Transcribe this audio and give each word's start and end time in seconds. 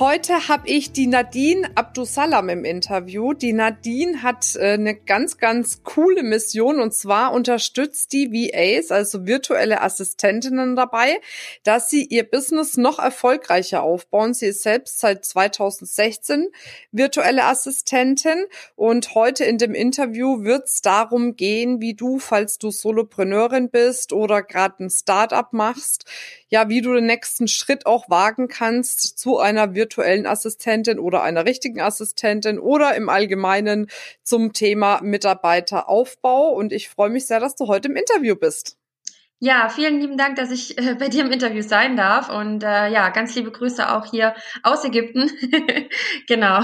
Heute 0.00 0.48
habe 0.48 0.66
ich 0.66 0.92
die 0.92 1.06
Nadine 1.06 1.72
Abdusalam 1.74 2.48
im 2.48 2.64
Interview. 2.64 3.34
Die 3.34 3.52
Nadine 3.52 4.22
hat 4.22 4.56
äh, 4.56 4.72
eine 4.72 4.94
ganz, 4.94 5.36
ganz 5.36 5.82
coole 5.82 6.22
Mission 6.22 6.80
und 6.80 6.94
zwar 6.94 7.34
unterstützt 7.34 8.14
die 8.14 8.32
VAs, 8.32 8.92
also 8.92 9.26
virtuelle 9.26 9.82
Assistentinnen 9.82 10.74
dabei, 10.74 11.20
dass 11.64 11.90
sie 11.90 12.02
ihr 12.06 12.24
Business 12.24 12.78
noch 12.78 12.98
erfolgreicher 12.98 13.82
aufbauen. 13.82 14.32
Sie 14.32 14.46
ist 14.46 14.62
selbst 14.62 15.00
seit 15.00 15.22
2016 15.26 16.48
virtuelle 16.92 17.44
Assistentin 17.44 18.46
und 18.76 19.14
heute 19.14 19.44
in 19.44 19.58
dem 19.58 19.74
Interview 19.74 20.44
wird 20.44 20.64
es 20.64 20.80
darum 20.80 21.36
gehen, 21.36 21.82
wie 21.82 21.92
du, 21.92 22.18
falls 22.18 22.56
du 22.56 22.70
Solopreneurin 22.70 23.68
bist 23.68 24.14
oder 24.14 24.42
gerade 24.42 24.82
ein 24.84 24.88
Startup 24.88 25.52
machst, 25.52 26.06
ja, 26.48 26.70
wie 26.70 26.80
du 26.80 26.94
den 26.94 27.04
nächsten 27.04 27.48
Schritt 27.48 27.84
auch 27.84 28.08
wagen 28.08 28.48
kannst 28.48 29.18
zu 29.18 29.38
einer 29.38 29.74
virtuellen 29.74 29.89
Assistentin 29.98 30.98
oder 30.98 31.22
einer 31.22 31.44
richtigen 31.44 31.80
Assistentin 31.80 32.58
oder 32.58 32.94
im 32.94 33.08
Allgemeinen 33.08 33.88
zum 34.22 34.52
Thema 34.52 35.00
Mitarbeiteraufbau. 35.02 36.50
Und 36.50 36.72
ich 36.72 36.88
freue 36.88 37.10
mich 37.10 37.26
sehr, 37.26 37.40
dass 37.40 37.56
du 37.56 37.66
heute 37.66 37.88
im 37.88 37.96
Interview 37.96 38.36
bist. 38.36 38.76
Ja, 39.42 39.70
vielen 39.70 40.00
lieben 40.00 40.18
Dank, 40.18 40.36
dass 40.36 40.50
ich 40.50 40.76
äh, 40.76 40.94
bei 40.98 41.08
dir 41.08 41.24
im 41.24 41.32
Interview 41.32 41.62
sein 41.62 41.96
darf. 41.96 42.28
Und 42.28 42.62
äh, 42.62 42.88
ja, 42.88 43.08
ganz 43.08 43.34
liebe 43.34 43.50
Grüße 43.50 43.90
auch 43.90 44.04
hier 44.04 44.34
aus 44.62 44.84
Ägypten. 44.84 45.30
genau. 46.28 46.62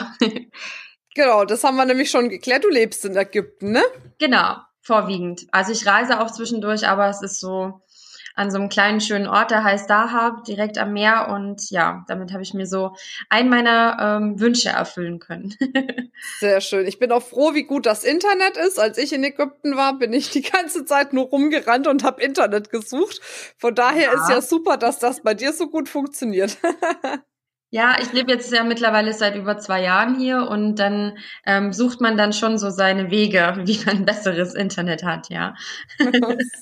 Genau, 1.14 1.46
das 1.46 1.64
haben 1.64 1.76
wir 1.76 1.86
nämlich 1.86 2.10
schon 2.10 2.28
geklärt. 2.28 2.64
Du 2.64 2.68
lebst 2.68 3.06
in 3.06 3.16
Ägypten, 3.16 3.72
ne? 3.72 3.82
Genau, 4.18 4.56
vorwiegend. 4.82 5.46
Also 5.50 5.72
ich 5.72 5.86
reise 5.86 6.20
auch 6.20 6.30
zwischendurch, 6.30 6.86
aber 6.86 7.08
es 7.08 7.22
ist 7.22 7.40
so 7.40 7.80
an 8.36 8.50
so 8.50 8.58
einem 8.58 8.68
kleinen 8.68 9.00
schönen 9.00 9.26
Ort, 9.26 9.50
der 9.50 9.64
heißt 9.64 9.88
Dahab, 9.88 10.44
direkt 10.44 10.76
am 10.78 10.92
Meer. 10.92 11.28
Und 11.30 11.70
ja, 11.70 12.04
damit 12.06 12.32
habe 12.32 12.42
ich 12.42 12.52
mir 12.54 12.66
so 12.66 12.94
einen 13.30 13.48
meiner 13.48 13.96
ähm, 13.98 14.38
Wünsche 14.38 14.68
erfüllen 14.68 15.18
können. 15.18 15.54
Sehr 16.38 16.60
schön. 16.60 16.86
Ich 16.86 16.98
bin 16.98 17.10
auch 17.12 17.22
froh, 17.22 17.54
wie 17.54 17.64
gut 17.64 17.86
das 17.86 18.04
Internet 18.04 18.58
ist. 18.58 18.78
Als 18.78 18.98
ich 18.98 19.14
in 19.14 19.24
Ägypten 19.24 19.76
war, 19.76 19.98
bin 19.98 20.12
ich 20.12 20.30
die 20.30 20.42
ganze 20.42 20.84
Zeit 20.84 21.14
nur 21.14 21.24
rumgerannt 21.24 21.86
und 21.86 22.04
habe 22.04 22.22
Internet 22.22 22.70
gesucht. 22.70 23.20
Von 23.56 23.74
daher 23.74 24.12
ja. 24.12 24.12
ist 24.12 24.28
ja 24.28 24.42
super, 24.42 24.76
dass 24.76 24.98
das 24.98 25.22
bei 25.22 25.32
dir 25.32 25.52
so 25.52 25.68
gut 25.68 25.88
funktioniert. 25.88 26.58
Ja, 27.70 27.96
ich 28.00 28.12
lebe 28.12 28.32
jetzt 28.32 28.52
ja 28.52 28.62
mittlerweile 28.62 29.12
seit 29.12 29.34
über 29.34 29.58
zwei 29.58 29.82
Jahren 29.82 30.18
hier 30.18 30.48
und 30.48 30.76
dann 30.76 31.18
ähm, 31.44 31.72
sucht 31.72 32.00
man 32.00 32.16
dann 32.16 32.32
schon 32.32 32.58
so 32.58 32.70
seine 32.70 33.10
Wege, 33.10 33.54
wie 33.64 33.84
man 33.84 34.04
besseres 34.04 34.54
Internet 34.54 35.02
hat, 35.02 35.28
ja. 35.30 35.54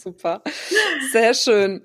Super, 0.03 0.43
sehr 1.13 1.35
schön. 1.35 1.85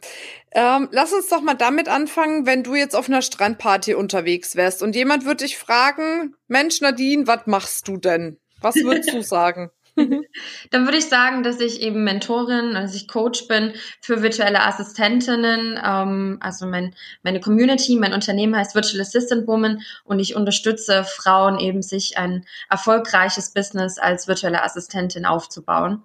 Ähm, 0.52 0.88
lass 0.92 1.14
uns 1.14 1.28
doch 1.28 1.42
mal 1.42 1.54
damit 1.54 1.90
anfangen, 1.90 2.46
wenn 2.46 2.64
du 2.64 2.76
jetzt 2.76 2.96
auf 2.96 3.08
einer 3.08 3.22
Strandparty 3.22 3.94
unterwegs 3.94 4.56
wärst 4.56 4.82
und 4.82 4.96
jemand 4.96 5.26
würde 5.26 5.44
dich 5.44 5.58
fragen, 5.58 6.36
Mensch 6.48 6.82
Nadine, 6.82 7.28
was 7.28 7.46
machst 7.46 7.88
du 7.88 7.98
denn? 7.98 8.40
Was 8.62 8.76
würdest 8.76 9.14
du 9.14 9.22
sagen? 9.22 9.70
Dann 10.72 10.86
würde 10.86 10.98
ich 10.98 11.10
sagen, 11.10 11.44
dass 11.44 11.60
ich 11.60 11.82
eben 11.82 12.04
Mentorin, 12.04 12.74
dass 12.74 12.96
ich 12.96 13.08
Coach 13.08 13.48
bin 13.48 13.74
für 14.02 14.22
virtuelle 14.22 14.62
Assistentinnen. 14.64 15.80
Ähm, 15.84 16.38
also 16.42 16.66
mein, 16.66 16.96
meine 17.24 17.40
Community, 17.40 17.98
mein 17.98 18.14
Unternehmen 18.14 18.56
heißt 18.56 18.76
Virtual 18.76 19.02
Assistant 19.02 19.48
Woman 19.48 19.82
und 20.04 20.20
ich 20.20 20.36
unterstütze 20.36 21.04
Frauen 21.04 21.60
eben, 21.60 21.82
sich 21.82 22.18
ein 22.18 22.46
erfolgreiches 22.70 23.54
Business 23.54 23.98
als 23.98 24.28
virtuelle 24.28 24.64
Assistentin 24.64 25.26
aufzubauen. 25.26 26.04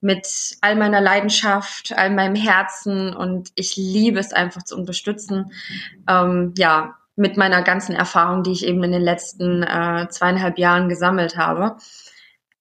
Mit 0.00 0.56
all 0.60 0.76
meiner 0.76 1.00
Leidenschaft, 1.00 1.92
all 1.96 2.10
meinem 2.10 2.36
Herzen 2.36 3.14
und 3.14 3.50
ich 3.56 3.76
liebe 3.76 4.20
es 4.20 4.32
einfach 4.32 4.62
zu 4.62 4.76
unterstützen. 4.76 5.52
Ähm, 6.08 6.54
ja, 6.56 6.98
mit 7.16 7.36
meiner 7.36 7.62
ganzen 7.62 7.96
Erfahrung, 7.96 8.44
die 8.44 8.52
ich 8.52 8.64
eben 8.64 8.82
in 8.84 8.92
den 8.92 9.02
letzten 9.02 9.64
äh, 9.64 10.06
zweieinhalb 10.08 10.56
Jahren 10.56 10.88
gesammelt 10.88 11.36
habe. 11.36 11.76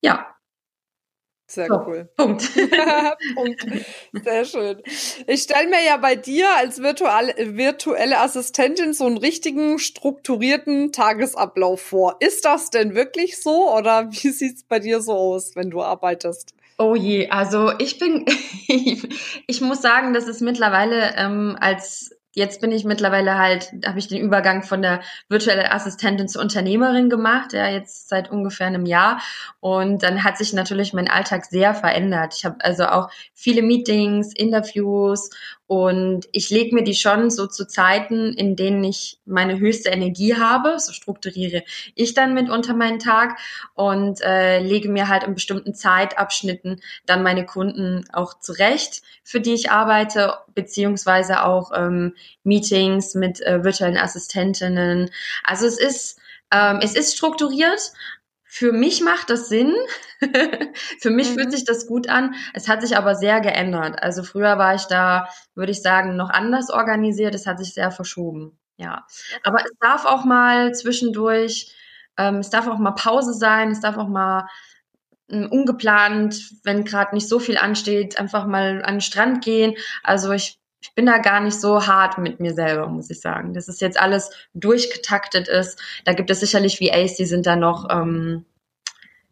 Ja, 0.01 0.25
sehr 1.49 1.67
so, 1.67 1.75
cool. 1.85 2.09
Punkt. 2.17 2.49
Punkt. 3.35 3.65
Sehr 4.23 4.43
schön. 4.43 4.81
Ich 5.27 5.43
stelle 5.43 5.69
mir 5.69 5.83
ja 5.85 5.95
bei 5.95 6.17
dir 6.17 6.49
als 6.57 6.81
virtuelle, 6.81 7.33
virtuelle 7.55 8.19
Assistentin 8.19 8.93
so 8.93 9.05
einen 9.05 9.17
richtigen 9.17 9.79
strukturierten 9.79 10.91
Tagesablauf 10.91 11.81
vor. 11.81 12.17
Ist 12.19 12.43
das 12.43 12.69
denn 12.69 12.95
wirklich 12.95 13.41
so 13.41 13.73
oder 13.73 14.11
wie 14.11 14.29
sieht's 14.29 14.63
bei 14.63 14.79
dir 14.79 15.01
so 15.01 15.13
aus, 15.13 15.55
wenn 15.55 15.69
du 15.69 15.81
arbeitest? 15.81 16.53
Oh 16.79 16.95
je, 16.95 17.29
also 17.29 17.71
ich 17.79 17.97
bin, 17.97 18.25
ich 19.47 19.61
muss 19.61 19.81
sagen, 19.81 20.13
dass 20.13 20.27
es 20.27 20.41
mittlerweile 20.41 21.15
ähm, 21.15 21.57
als 21.59 22.16
jetzt 22.37 22.61
bin 22.61 22.71
ich 22.71 22.85
mittlerweile 22.85 23.39
halt, 23.39 23.71
habe 23.83 23.97
ich 23.97 24.07
den 24.07 24.21
Übergang 24.21 24.61
von 24.61 24.83
der 24.83 25.01
virtuellen 25.27 25.65
Assistentin 25.65 26.27
zur 26.27 26.43
Unternehmerin 26.43 27.09
gemacht, 27.09 27.51
ja, 27.51 27.67
jetzt 27.67 28.09
seit 28.09 28.29
ungefähr 28.29 28.67
einem 28.67 28.85
Jahr. 28.85 29.19
Und 29.59 30.03
dann 30.03 30.23
hat 30.23 30.37
sich 30.37 30.53
natürlich 30.53 30.93
mein 30.93 31.09
Alltag 31.09 31.45
sehr 31.45 31.73
verändert. 31.73 32.35
Ich 32.37 32.45
habe 32.45 32.57
also 32.59 32.85
auch 32.85 33.09
viele 33.33 33.63
Meetings, 33.63 34.35
Interviews 34.35 35.31
und 35.67 36.29
ich 36.31 36.49
lege 36.49 36.73
mir 36.73 36.83
die 36.83 36.95
schon 36.95 37.29
so 37.29 37.45
zu 37.45 37.67
Zeiten, 37.67 38.33
in 38.33 38.55
denen 38.55 38.83
ich 38.85 39.19
meine 39.25 39.59
höchste 39.59 39.89
Energie 39.89 40.35
habe. 40.35 40.79
So 40.79 40.93
strukturiere 40.93 41.63
ich 41.93 42.13
dann 42.13 42.33
mitunter 42.33 42.73
meinen 42.73 42.99
Tag 42.99 43.37
und 43.75 44.21
äh, 44.21 44.59
lege 44.59 44.87
mir 44.87 45.09
halt 45.09 45.23
in 45.23 45.33
bestimmten 45.33 45.75
Zeitabschnitten 45.75 46.81
dann 47.05 47.21
meine 47.21 47.45
Kunden 47.45 48.05
auch 48.13 48.39
zurecht, 48.39 49.01
für 49.23 49.41
die 49.41 49.53
ich 49.53 49.69
arbeite, 49.69 50.35
beziehungsweise 50.55 51.43
auch 51.43 51.71
ähm, 51.75 52.15
Meetings 52.43 53.13
mit 53.13 53.41
äh, 53.41 53.63
virtuellen 53.65 53.97
Assistentinnen. 53.97 55.11
Also 55.43 55.65
es 55.67 55.77
ist 55.77 56.19
ähm, 56.49 56.79
es 56.81 56.95
ist 56.95 57.17
strukturiert, 57.17 57.91
für 58.47 58.71
mich 58.71 59.01
macht 59.01 59.29
das 59.29 59.49
Sinn. 59.49 59.75
Für 60.99 61.11
mich 61.11 61.29
mhm. 61.29 61.33
fühlt 61.35 61.51
sich 61.51 61.65
das 61.65 61.85
gut 61.85 62.09
an. 62.09 62.33
Es 62.53 62.67
hat 62.67 62.81
sich 62.81 62.97
aber 62.97 63.13
sehr 63.13 63.39
geändert. 63.41 64.01
Also 64.01 64.23
früher 64.23 64.57
war 64.57 64.73
ich 64.73 64.85
da, 64.85 65.27
würde 65.53 65.71
ich 65.71 65.81
sagen, 65.81 66.15
noch 66.15 66.29
anders 66.29 66.71
organisiert. 66.71 67.35
Es 67.35 67.45
hat 67.45 67.59
sich 67.59 67.73
sehr 67.73 67.91
verschoben. 67.91 68.57
Ja. 68.77 69.05
Aber 69.43 69.59
es 69.59 69.71
darf 69.79 70.05
auch 70.05 70.23
mal 70.23 70.73
zwischendurch, 70.73 71.75
ähm, 72.17 72.37
es 72.37 72.49
darf 72.49 72.67
auch 72.67 72.79
mal 72.79 72.91
Pause 72.91 73.33
sein. 73.33 73.69
Es 73.69 73.81
darf 73.81 73.97
auch 73.97 74.07
mal 74.07 74.47
ähm, 75.29 75.51
ungeplant, 75.51 76.39
wenn 76.63 76.85
gerade 76.85 77.13
nicht 77.13 77.27
so 77.27 77.39
viel 77.39 77.57
ansteht, 77.57 78.17
einfach 78.17 78.47
mal 78.47 78.81
an 78.83 78.95
den 78.95 79.01
Strand 79.01 79.43
gehen. 79.43 79.75
Also 80.03 80.31
ich 80.31 80.57
ich 80.79 80.93
bin 80.93 81.05
da 81.05 81.17
gar 81.17 81.39
nicht 81.39 81.59
so 81.59 81.87
hart 81.87 82.17
mit 82.17 82.39
mir 82.39 82.53
selber, 82.53 82.87
muss 82.87 83.09
ich 83.09 83.19
sagen. 83.19 83.53
Dass 83.53 83.67
es 83.67 83.79
jetzt 83.79 83.99
alles 83.99 84.29
durchgetaktet 84.53 85.47
ist. 85.47 85.81
Da 86.05 86.13
gibt 86.13 86.29
es 86.29 86.39
sicherlich 86.39 86.79
VAs, 86.79 87.15
die 87.15 87.25
sind 87.25 87.45
da 87.45 87.55
noch, 87.55 87.87
ähm, 87.89 88.45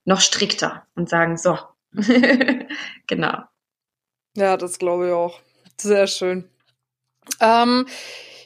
noch 0.06 0.22
strikter 0.22 0.86
und 0.96 1.10
sagen 1.10 1.38
so. 1.38 1.58
genau. 3.08 3.44
Ja, 4.36 4.58
das 4.58 4.80
glaube 4.80 5.08
ich 5.08 5.14
auch. 5.14 5.40
Sehr 5.78 6.08
schön. 6.08 6.50
Ähm, 7.40 7.86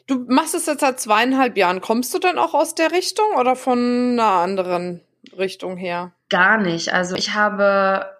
du 0.07 0.25
machst 0.27 0.55
es 0.55 0.65
jetzt 0.65 0.81
seit 0.81 0.99
zweieinhalb 0.99 1.57
Jahren. 1.57 1.81
Kommst 1.81 2.13
du 2.13 2.19
denn 2.19 2.37
auch 2.37 2.53
aus 2.53 2.75
der 2.75 2.91
Richtung 2.91 3.35
oder 3.37 3.55
von 3.55 3.79
einer 4.13 4.23
anderen 4.23 5.01
Richtung 5.37 5.77
her? 5.77 6.11
Gar 6.29 6.57
nicht. 6.57 6.93
Also 6.93 7.15
ich 7.15 7.33
habe 7.33 8.18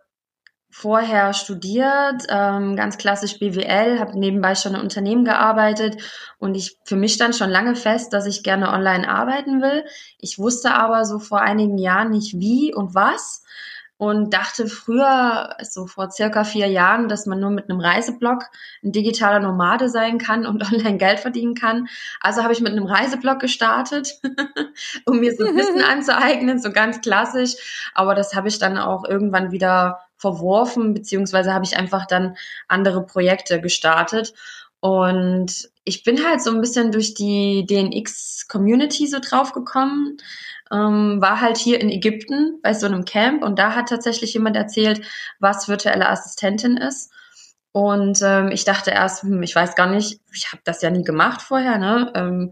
vorher 0.69 1.33
studiert, 1.33 2.23
ähm, 2.29 2.75
ganz 2.75 2.97
klassisch 2.97 3.39
BWL, 3.39 3.99
habe 3.99 4.17
nebenbei 4.17 4.55
schon 4.55 4.75
in 4.75 4.81
Unternehmen 4.81 5.25
gearbeitet 5.25 6.01
und 6.37 6.55
ich 6.55 6.77
für 6.83 6.95
mich 6.95 7.13
stand 7.13 7.35
schon 7.35 7.49
lange 7.49 7.75
fest, 7.75 8.13
dass 8.13 8.25
ich 8.25 8.43
gerne 8.43 8.69
online 8.69 9.09
arbeiten 9.09 9.61
will. 9.61 9.83
Ich 10.19 10.37
wusste 10.37 10.73
aber 10.73 11.05
so 11.05 11.19
vor 11.19 11.41
einigen 11.41 11.77
Jahren 11.77 12.11
nicht 12.11 12.39
wie 12.39 12.73
und 12.73 12.93
was 12.93 13.43
und 13.99 14.33
dachte 14.33 14.67
früher, 14.67 15.57
so 15.61 15.85
vor 15.85 16.09
circa 16.09 16.45
vier 16.45 16.67
Jahren, 16.67 17.09
dass 17.09 17.25
man 17.25 17.41
nur 17.41 17.49
mit 17.49 17.69
einem 17.69 17.81
Reiseblog 17.81 18.45
ein 18.81 18.93
digitaler 18.93 19.41
Nomade 19.41 19.89
sein 19.89 20.17
kann 20.19 20.45
und 20.45 20.63
online 20.73 20.97
Geld 20.97 21.19
verdienen 21.19 21.53
kann. 21.53 21.89
Also 22.21 22.41
habe 22.41 22.53
ich 22.53 22.61
mit 22.61 22.71
einem 22.71 22.85
Reiseblog 22.85 23.39
gestartet, 23.39 24.21
um 25.05 25.19
mir 25.19 25.33
so 25.33 25.43
Wissen 25.43 25.83
anzueignen, 25.89 26.59
so 26.59 26.71
ganz 26.71 27.01
klassisch. 27.01 27.91
Aber 27.93 28.15
das 28.15 28.33
habe 28.35 28.47
ich 28.47 28.57
dann 28.57 28.77
auch 28.77 29.03
irgendwann 29.03 29.51
wieder 29.51 29.99
verworfen, 30.19 30.93
beziehungsweise 30.93 31.53
habe 31.53 31.65
ich 31.65 31.77
einfach 31.77 32.05
dann 32.05 32.35
andere 32.67 33.05
Projekte 33.05 33.61
gestartet. 33.61 34.33
Und 34.81 35.69
ich 35.83 36.03
bin 36.03 36.25
halt 36.25 36.41
so 36.41 36.51
ein 36.51 36.61
bisschen 36.61 36.91
durch 36.91 37.13
die 37.13 37.65
DNX-Community 37.65 39.07
so 39.07 39.19
draufgekommen. 39.19 40.17
Ähm, 40.71 41.17
war 41.19 41.41
halt 41.41 41.57
hier 41.57 41.81
in 41.81 41.89
Ägypten 41.89 42.59
bei 42.61 42.73
so 42.73 42.85
einem 42.85 43.03
Camp 43.03 43.43
und 43.43 43.57
da 43.57 43.73
hat 43.75 43.89
tatsächlich 43.89 44.35
jemand 44.35 44.55
erzählt, 44.55 45.01
was 45.39 45.67
virtuelle 45.67 46.07
Assistentin 46.07 46.77
ist. 46.77 47.11
Und 47.71 48.21
ähm, 48.23 48.49
ich 48.49 48.65
dachte 48.65 48.91
erst, 48.91 49.23
hm, 49.23 49.43
ich 49.43 49.55
weiß 49.55 49.75
gar 49.75 49.87
nicht, 49.87 50.21
ich 50.33 50.51
habe 50.51 50.61
das 50.65 50.81
ja 50.81 50.89
nie 50.89 51.03
gemacht 51.03 51.41
vorher, 51.41 51.77
ne? 51.77 52.11
Ähm, 52.15 52.51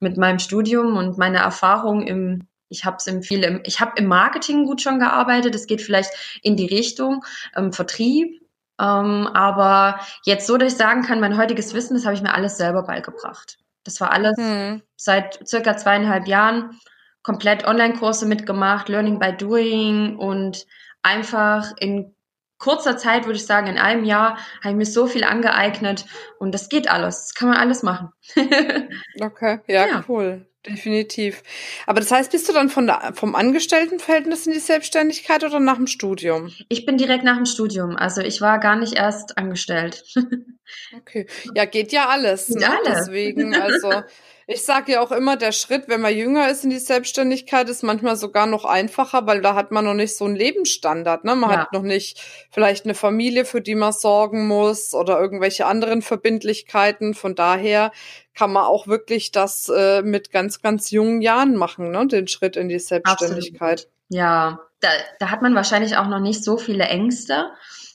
mit 0.00 0.16
meinem 0.16 0.38
Studium 0.38 0.96
und 0.96 1.18
meiner 1.18 1.40
Erfahrung 1.40 2.02
im, 2.06 2.47
ich 2.68 2.84
habe 2.84 2.96
es 2.98 3.06
im 3.06 3.22
viel, 3.22 3.44
im, 3.44 3.60
ich 3.64 3.80
habe 3.80 3.92
im 3.96 4.06
Marketing 4.06 4.64
gut 4.64 4.80
schon 4.80 4.98
gearbeitet. 4.98 5.54
Es 5.54 5.66
geht 5.66 5.82
vielleicht 5.82 6.10
in 6.42 6.56
die 6.56 6.66
Richtung 6.66 7.24
ähm, 7.56 7.72
Vertrieb, 7.72 8.40
ähm, 8.80 9.26
aber 9.32 10.00
jetzt 10.24 10.46
so, 10.46 10.56
dass 10.56 10.72
ich 10.72 10.78
sagen 10.78 11.02
kann, 11.02 11.20
mein 11.20 11.36
heutiges 11.36 11.74
Wissen, 11.74 11.94
das 11.94 12.04
habe 12.04 12.14
ich 12.14 12.22
mir 12.22 12.34
alles 12.34 12.56
selber 12.56 12.82
beigebracht. 12.82 13.58
Das 13.84 14.00
war 14.00 14.12
alles 14.12 14.36
hm. 14.36 14.82
seit 14.96 15.46
circa 15.48 15.76
zweieinhalb 15.76 16.26
Jahren 16.26 16.78
komplett 17.22 17.66
Online-Kurse 17.66 18.26
mitgemacht, 18.26 18.88
Learning 18.88 19.18
by 19.18 19.32
Doing 19.32 20.16
und 20.16 20.66
einfach 21.02 21.72
in 21.78 22.14
kurzer 22.58 22.96
Zeit, 22.96 23.26
würde 23.26 23.36
ich 23.38 23.46
sagen, 23.46 23.68
in 23.68 23.78
einem 23.78 24.04
Jahr, 24.04 24.38
habe 24.62 24.70
ich 24.70 24.76
mir 24.76 24.86
so 24.86 25.06
viel 25.06 25.24
angeeignet 25.24 26.04
und 26.38 26.52
das 26.52 26.68
geht 26.68 26.90
alles. 26.90 27.26
Das 27.26 27.34
kann 27.34 27.48
man 27.48 27.58
alles 27.58 27.82
machen. 27.82 28.10
okay, 29.20 29.60
ja, 29.66 29.86
ja, 29.86 30.04
cool. 30.08 30.47
Definitiv. 30.66 31.42
Aber 31.86 32.00
das 32.00 32.10
heißt, 32.10 32.32
bist 32.32 32.48
du 32.48 32.52
dann 32.52 32.68
von 32.68 32.86
der, 32.86 33.12
vom 33.14 33.34
Angestelltenverhältnis 33.34 34.46
in 34.46 34.52
die 34.52 34.58
Selbstständigkeit 34.58 35.44
oder 35.44 35.60
nach 35.60 35.76
dem 35.76 35.86
Studium? 35.86 36.52
Ich 36.68 36.84
bin 36.84 36.98
direkt 36.98 37.24
nach 37.24 37.36
dem 37.36 37.46
Studium. 37.46 37.96
Also 37.96 38.20
ich 38.22 38.40
war 38.40 38.58
gar 38.58 38.76
nicht 38.76 38.94
erst 38.94 39.38
angestellt. 39.38 40.02
okay. 40.96 41.26
Ja, 41.54 41.64
geht 41.64 41.92
ja 41.92 42.08
alles. 42.08 42.48
Ne? 42.48 42.68
Alles. 42.68 43.06
Deswegen, 43.06 43.54
also 43.54 44.02
Ich 44.50 44.64
sage 44.64 44.92
ja 44.92 45.02
auch 45.02 45.12
immer, 45.12 45.36
der 45.36 45.52
Schritt, 45.52 45.88
wenn 45.88 46.00
man 46.00 46.16
jünger 46.16 46.50
ist 46.50 46.64
in 46.64 46.70
die 46.70 46.78
Selbstständigkeit, 46.78 47.68
ist 47.68 47.82
manchmal 47.82 48.16
sogar 48.16 48.46
noch 48.46 48.64
einfacher, 48.64 49.26
weil 49.26 49.42
da 49.42 49.54
hat 49.54 49.72
man 49.72 49.84
noch 49.84 49.92
nicht 49.92 50.16
so 50.16 50.24
einen 50.24 50.36
Lebensstandard. 50.36 51.24
Ne? 51.24 51.36
Man 51.36 51.50
ja. 51.50 51.58
hat 51.58 51.74
noch 51.74 51.82
nicht 51.82 52.18
vielleicht 52.50 52.86
eine 52.86 52.94
Familie, 52.94 53.44
für 53.44 53.60
die 53.60 53.74
man 53.74 53.92
sorgen 53.92 54.46
muss 54.46 54.94
oder 54.94 55.20
irgendwelche 55.20 55.66
anderen 55.66 56.00
Verbindlichkeiten. 56.00 57.12
Von 57.12 57.34
daher 57.34 57.92
kann 58.32 58.50
man 58.50 58.64
auch 58.64 58.86
wirklich 58.86 59.32
das 59.32 59.68
äh, 59.68 60.00
mit 60.00 60.30
ganz, 60.30 60.62
ganz 60.62 60.90
jungen 60.90 61.20
Jahren 61.20 61.54
machen, 61.54 61.90
ne? 61.90 62.06
den 62.06 62.26
Schritt 62.26 62.56
in 62.56 62.70
die 62.70 62.78
Selbstständigkeit. 62.78 63.80
Absolut. 63.80 63.92
Ja, 64.08 64.60
da, 64.80 64.88
da 65.18 65.30
hat 65.30 65.42
man 65.42 65.54
wahrscheinlich 65.54 65.98
auch 65.98 66.08
noch 66.08 66.20
nicht 66.20 66.42
so 66.42 66.56
viele 66.56 66.84
Ängste 66.84 67.50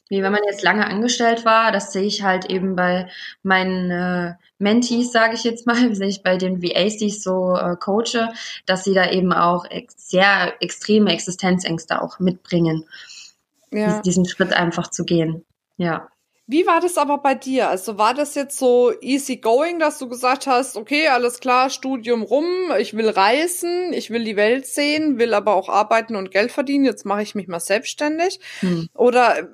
wie 0.09 0.21
wenn 0.21 0.31
man 0.31 0.43
jetzt 0.45 0.63
lange 0.63 0.85
angestellt 0.85 1.45
war. 1.45 1.71
Das 1.71 1.91
sehe 1.91 2.03
ich 2.03 2.23
halt 2.23 2.45
eben 2.45 2.75
bei 2.75 3.09
meinen 3.41 3.91
äh, 3.91 4.33
Mentees, 4.59 5.11
sage 5.11 5.35
ich 5.35 5.43
jetzt 5.43 5.65
mal, 5.65 5.95
sehe 5.95 6.07
ich 6.07 6.23
bei 6.23 6.37
den 6.37 6.61
VAs, 6.61 6.97
die 6.97 7.07
ich 7.07 7.21
so 7.21 7.55
äh, 7.55 7.75
coache, 7.77 8.31
dass 8.65 8.83
sie 8.83 8.93
da 8.93 9.09
eben 9.11 9.33
auch 9.33 9.65
ex 9.65 10.09
sehr 10.09 10.61
extreme 10.61 11.11
Existenzängste 11.11 12.01
auch 12.01 12.19
mitbringen, 12.19 12.85
ja. 13.71 14.01
diesen 14.01 14.25
Schritt 14.25 14.53
einfach 14.53 14.89
zu 14.89 15.05
gehen. 15.05 15.45
Ja. 15.77 16.07
Wie 16.45 16.67
war 16.67 16.81
das 16.81 16.97
aber 16.97 17.19
bei 17.19 17.35
dir? 17.35 17.69
Also 17.69 17.97
war 17.97 18.13
das 18.13 18.35
jetzt 18.35 18.59
so 18.59 18.91
easy 18.99 19.37
going, 19.37 19.79
dass 19.79 19.97
du 19.97 20.09
gesagt 20.09 20.45
hast, 20.45 20.75
okay, 20.75 21.07
alles 21.07 21.39
klar, 21.39 21.69
Studium 21.69 22.21
rum, 22.21 22.45
ich 22.79 22.97
will 22.97 23.07
reisen, 23.07 23.93
ich 23.93 24.09
will 24.09 24.25
die 24.25 24.35
Welt 24.35 24.67
sehen, 24.67 25.17
will 25.17 25.33
aber 25.33 25.55
auch 25.55 25.69
arbeiten 25.69 26.17
und 26.17 26.31
Geld 26.31 26.51
verdienen, 26.51 26.83
jetzt 26.83 27.05
mache 27.05 27.21
ich 27.21 27.33
mich 27.33 27.47
mal 27.47 27.61
selbstständig? 27.61 28.41
Hm. 28.59 28.89
Oder 28.93 29.47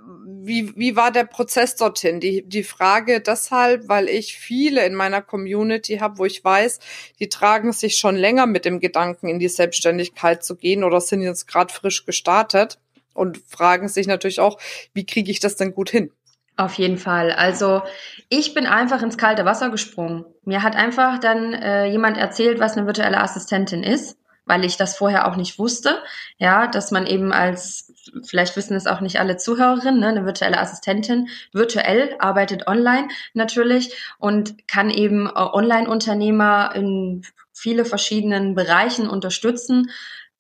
wie, 0.46 0.76
wie 0.76 0.96
war 0.96 1.12
der 1.12 1.26
Prozess 1.26 1.76
dorthin? 1.76 2.20
Die, 2.20 2.44
die 2.48 2.64
Frage 2.64 3.22
deshalb, 3.22 3.88
weil 3.88 4.10
ich 4.10 4.38
viele 4.38 4.86
in 4.86 4.96
meiner 4.96 5.22
Community 5.22 5.98
habe, 5.98 6.18
wo 6.18 6.26
ich 6.26 6.44
weiß, 6.44 6.80
die 7.20 7.30
tragen 7.30 7.74
sich 7.74 7.98
schon 7.98 8.16
länger 8.16 8.46
mit 8.46 8.66
dem 8.66 8.80
Gedanken, 8.80 9.28
in 9.28 9.40
die 9.40 9.48
Selbstständigkeit 9.48 10.44
zu 10.44 10.56
gehen 10.56 10.84
oder 10.84 11.02
sind 11.02 11.22
jetzt 11.22 11.48
gerade 11.48 11.74
frisch 11.74 12.06
gestartet 12.06 12.80
und 13.14 13.38
fragen 13.48 13.88
sich 13.88 14.08
natürlich 14.08 14.40
auch, 14.40 14.60
wie 14.94 15.06
kriege 15.06 15.32
ich 15.32 15.40
das 15.40 15.56
denn 15.56 15.74
gut 15.74 15.90
hin? 15.90 16.12
Auf 16.60 16.74
jeden 16.74 16.98
Fall. 16.98 17.32
Also 17.32 17.84
ich 18.28 18.54
bin 18.54 18.66
einfach 18.66 19.02
ins 19.02 19.18
kalte 19.18 19.46
Wasser 19.46 19.70
gesprungen. 19.70 20.26
Mir 20.44 20.62
hat 20.62 20.76
einfach 20.76 21.20
dann 21.20 21.54
äh, 21.54 21.86
jemand 21.86 22.18
erzählt, 22.18 22.60
was 22.60 22.76
eine 22.76 22.86
virtuelle 22.86 23.22
Assistentin 23.22 23.82
ist, 23.82 24.18
weil 24.46 24.66
ich 24.66 24.76
das 24.76 24.98
vorher 24.98 25.30
auch 25.30 25.38
nicht 25.38 25.58
wusste. 25.58 26.04
Ja, 26.38 26.68
dass 26.68 26.92
man 26.92 27.06
eben 27.06 27.32
als, 27.32 27.89
vielleicht 28.24 28.56
wissen 28.56 28.76
es 28.76 28.88
auch 28.88 29.02
nicht 29.02 29.20
alle 29.20 29.38
Zuhörerinnen, 29.38 30.00
ne, 30.00 30.08
eine 30.08 30.26
virtuelle 30.26 30.60
Assistentin 30.60 31.30
virtuell 31.52 32.16
arbeitet 32.20 32.68
online 32.68 33.08
natürlich 33.34 33.96
und 34.18 34.68
kann 34.68 34.90
eben 34.90 35.28
äh, 35.28 35.32
Online-Unternehmer 35.34 36.72
in 36.76 37.24
viele 37.54 37.86
verschiedenen 37.86 38.56
Bereichen 38.56 39.10
unterstützen 39.10 39.90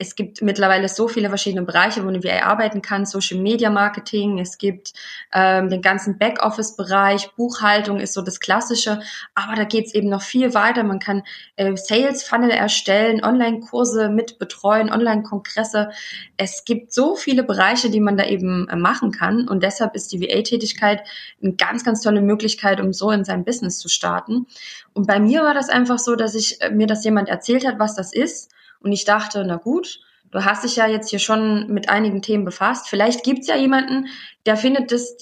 es 0.02 0.16
gibt 0.16 0.42
mittlerweile 0.42 0.88
so 0.88 1.10
viele 1.10 1.28
verschiedene 1.28 1.66
Bereiche, 1.66 2.06
wo 2.06 2.08
eine 2.08 2.24
VA 2.24 2.44
arbeiten 2.44 2.82
kann. 2.82 3.06
Social 3.06 3.38
Media 3.38 3.70
Marketing, 3.70 4.40
es 4.40 4.58
gibt 4.58 4.94
ähm, 5.34 5.70
den 5.70 5.82
ganzen 5.82 6.18
Backoffice-Bereich, 6.18 7.32
Buchhaltung 7.36 8.00
ist 8.00 8.14
so 8.14 8.22
das 8.22 8.40
Klassische, 8.40 9.02
aber 9.36 9.56
da 9.58 9.66
geht's 9.66 9.94
eben 9.94 10.08
noch 10.08 10.22
viel 10.22 10.54
weiter. 10.54 10.86
Man 10.86 11.00
kann 11.00 11.24
äh, 11.58 11.76
Sales-Funnel 11.76 12.50
erstellen, 12.50 13.22
Online-Kurse 13.22 14.08
mit 14.08 14.40
betreuen, 14.40 14.90
Online-Kongresse. 14.90 15.90
Es 16.38 16.64
gibt 16.64 16.94
so 16.94 17.18
viele 17.18 17.44
Bereiche, 17.44 17.90
die 17.90 18.00
man 18.00 18.16
da 18.16 18.24
eben 18.24 18.70
äh, 18.70 18.78
machen 18.78 19.12
kann 19.12 19.50
und 19.50 19.64
deshalb 19.64 19.96
ist 19.96 20.14
die 20.14 20.22
VA-Tätigkeit 20.22 21.04
eine 21.44 21.56
ganz, 21.56 21.84
ganz 21.84 22.02
tolle 22.02 22.22
Möglichkeit, 22.22 22.80
um 22.80 22.94
so 22.94 23.12
in 23.12 23.26
sein 23.26 23.44
Business 23.44 23.80
zu 23.80 23.90
starten. 23.90 24.48
Und 24.94 25.08
bei 25.08 25.20
mir 25.20 25.44
war 25.44 25.54
das 25.54 25.68
einfach 25.68 26.00
so, 26.00 26.16
dass 26.16 26.36
ich 26.36 26.62
äh, 26.62 26.70
mir 26.70 26.88
das 26.88 27.04
jemand 27.04 27.28
erzählt 27.28 27.68
hat, 27.68 27.80
was 27.80 27.96
das 27.96 28.14
ist 28.14 28.50
und 28.82 28.92
ich 28.92 29.06
dachte, 29.06 29.44
na 29.46 29.58
gut, 29.58 30.00
du 30.32 30.44
hast 30.46 30.64
dich 30.64 30.76
ja 30.76 30.88
jetzt 30.88 31.10
hier 31.10 31.20
schon 31.20 31.68
mit 31.68 31.90
einigen 31.90 32.22
Themen 32.22 32.46
befasst. 32.46 32.88
Vielleicht 32.88 33.24
gibt's 33.24 33.48
ja 33.48 33.56
jemanden, 33.56 34.08
der 34.46 34.58
findet 34.58 34.92
das 34.92 35.18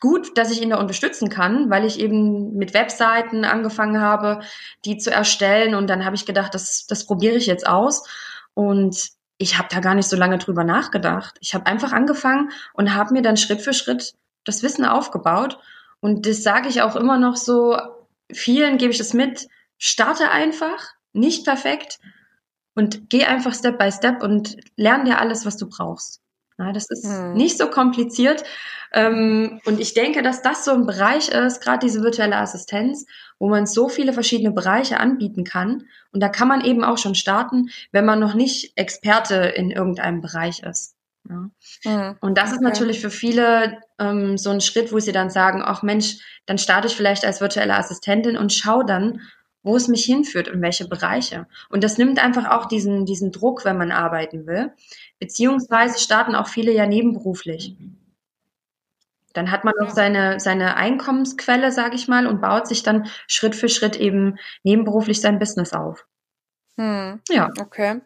gut, 0.00 0.36
dass 0.38 0.50
ich 0.50 0.62
ihn 0.62 0.70
da 0.70 0.78
unterstützen 0.78 1.28
kann, 1.28 1.70
weil 1.70 1.84
ich 1.84 1.98
eben 1.98 2.54
mit 2.54 2.74
Webseiten 2.74 3.44
angefangen 3.44 4.00
habe, 4.00 4.40
die 4.84 4.98
zu 4.98 5.10
erstellen. 5.10 5.74
Und 5.74 5.88
dann 5.88 6.04
habe 6.04 6.16
ich 6.16 6.26
gedacht, 6.26 6.54
das, 6.54 6.86
das 6.86 7.06
probiere 7.06 7.36
ich 7.36 7.46
jetzt 7.46 7.66
aus. 7.66 8.04
Und 8.54 9.10
ich 9.38 9.58
habe 9.58 9.68
da 9.70 9.80
gar 9.80 9.94
nicht 9.94 10.08
so 10.08 10.16
lange 10.16 10.38
drüber 10.38 10.64
nachgedacht. 10.64 11.36
Ich 11.40 11.54
habe 11.54 11.66
einfach 11.66 11.92
angefangen 11.92 12.50
und 12.74 12.94
habe 12.94 13.12
mir 13.12 13.22
dann 13.22 13.36
Schritt 13.36 13.62
für 13.62 13.72
Schritt 13.72 14.14
das 14.44 14.62
Wissen 14.62 14.84
aufgebaut. 14.84 15.58
Und 16.00 16.26
das 16.26 16.42
sage 16.42 16.68
ich 16.68 16.82
auch 16.82 16.96
immer 16.96 17.18
noch 17.18 17.36
so, 17.36 17.76
vielen 18.32 18.78
gebe 18.78 18.92
ich 18.92 18.98
das 18.98 19.14
mit, 19.14 19.48
starte 19.78 20.30
einfach, 20.30 20.92
nicht 21.12 21.44
perfekt, 21.44 21.98
und 22.78 23.10
geh 23.10 23.24
einfach 23.24 23.52
Step 23.52 23.76
by 23.76 23.90
Step 23.90 24.22
und 24.22 24.56
lern 24.76 25.04
dir 25.04 25.18
alles, 25.18 25.44
was 25.44 25.56
du 25.56 25.68
brauchst. 25.68 26.20
Ja, 26.58 26.72
das 26.72 26.88
ist 26.90 27.04
hm. 27.04 27.34
nicht 27.34 27.58
so 27.58 27.66
kompliziert. 27.68 28.44
Ähm, 28.92 29.60
und 29.66 29.80
ich 29.80 29.94
denke, 29.94 30.22
dass 30.22 30.42
das 30.42 30.64
so 30.64 30.70
ein 30.70 30.86
Bereich 30.86 31.28
ist, 31.28 31.60
gerade 31.60 31.80
diese 31.84 32.02
virtuelle 32.02 32.36
Assistenz, 32.36 33.04
wo 33.40 33.48
man 33.48 33.66
so 33.66 33.88
viele 33.88 34.12
verschiedene 34.12 34.52
Bereiche 34.52 35.00
anbieten 35.00 35.42
kann. 35.42 35.86
Und 36.12 36.20
da 36.22 36.28
kann 36.28 36.46
man 36.46 36.64
eben 36.64 36.84
auch 36.84 36.98
schon 36.98 37.16
starten, 37.16 37.68
wenn 37.90 38.04
man 38.04 38.20
noch 38.20 38.34
nicht 38.34 38.76
Experte 38.76 39.34
in 39.34 39.72
irgendeinem 39.72 40.20
Bereich 40.20 40.62
ist. 40.62 40.94
Ja. 41.28 41.50
Hm. 41.82 42.16
Und 42.20 42.38
das 42.38 42.50
okay. 42.50 42.54
ist 42.54 42.62
natürlich 42.62 43.00
für 43.00 43.10
viele 43.10 43.78
ähm, 43.98 44.38
so 44.38 44.50
ein 44.50 44.60
Schritt, 44.60 44.92
wo 44.92 45.00
sie 45.00 45.12
dann 45.12 45.30
sagen, 45.30 45.62
ach 45.64 45.82
Mensch, 45.82 46.18
dann 46.46 46.58
starte 46.58 46.86
ich 46.86 46.96
vielleicht 46.96 47.24
als 47.24 47.40
virtuelle 47.40 47.74
Assistentin 47.74 48.36
und 48.36 48.52
schau 48.52 48.84
dann, 48.84 49.20
wo 49.62 49.76
es 49.76 49.88
mich 49.88 50.04
hinführt 50.04 50.48
und 50.48 50.62
welche 50.62 50.88
Bereiche. 50.88 51.46
Und 51.68 51.84
das 51.84 51.98
nimmt 51.98 52.22
einfach 52.22 52.50
auch 52.50 52.66
diesen, 52.66 53.06
diesen 53.06 53.32
Druck, 53.32 53.64
wenn 53.64 53.76
man 53.76 53.92
arbeiten 53.92 54.46
will. 54.46 54.72
Beziehungsweise 55.18 55.98
starten 55.98 56.34
auch 56.34 56.48
viele 56.48 56.72
ja 56.72 56.86
nebenberuflich. 56.86 57.76
Dann 59.34 59.50
hat 59.50 59.64
man 59.64 59.74
noch 59.78 59.90
seine, 59.90 60.40
seine 60.40 60.76
Einkommensquelle, 60.76 61.70
sage 61.70 61.96
ich 61.96 62.08
mal, 62.08 62.26
und 62.26 62.40
baut 62.40 62.66
sich 62.66 62.82
dann 62.82 63.08
Schritt 63.26 63.54
für 63.54 63.68
Schritt 63.68 63.96
eben 63.96 64.38
nebenberuflich 64.62 65.20
sein 65.20 65.38
Business 65.38 65.72
auf. 65.72 66.06
Hm. 66.78 67.18
Ja. 67.28 67.50
Okay. 67.60 68.00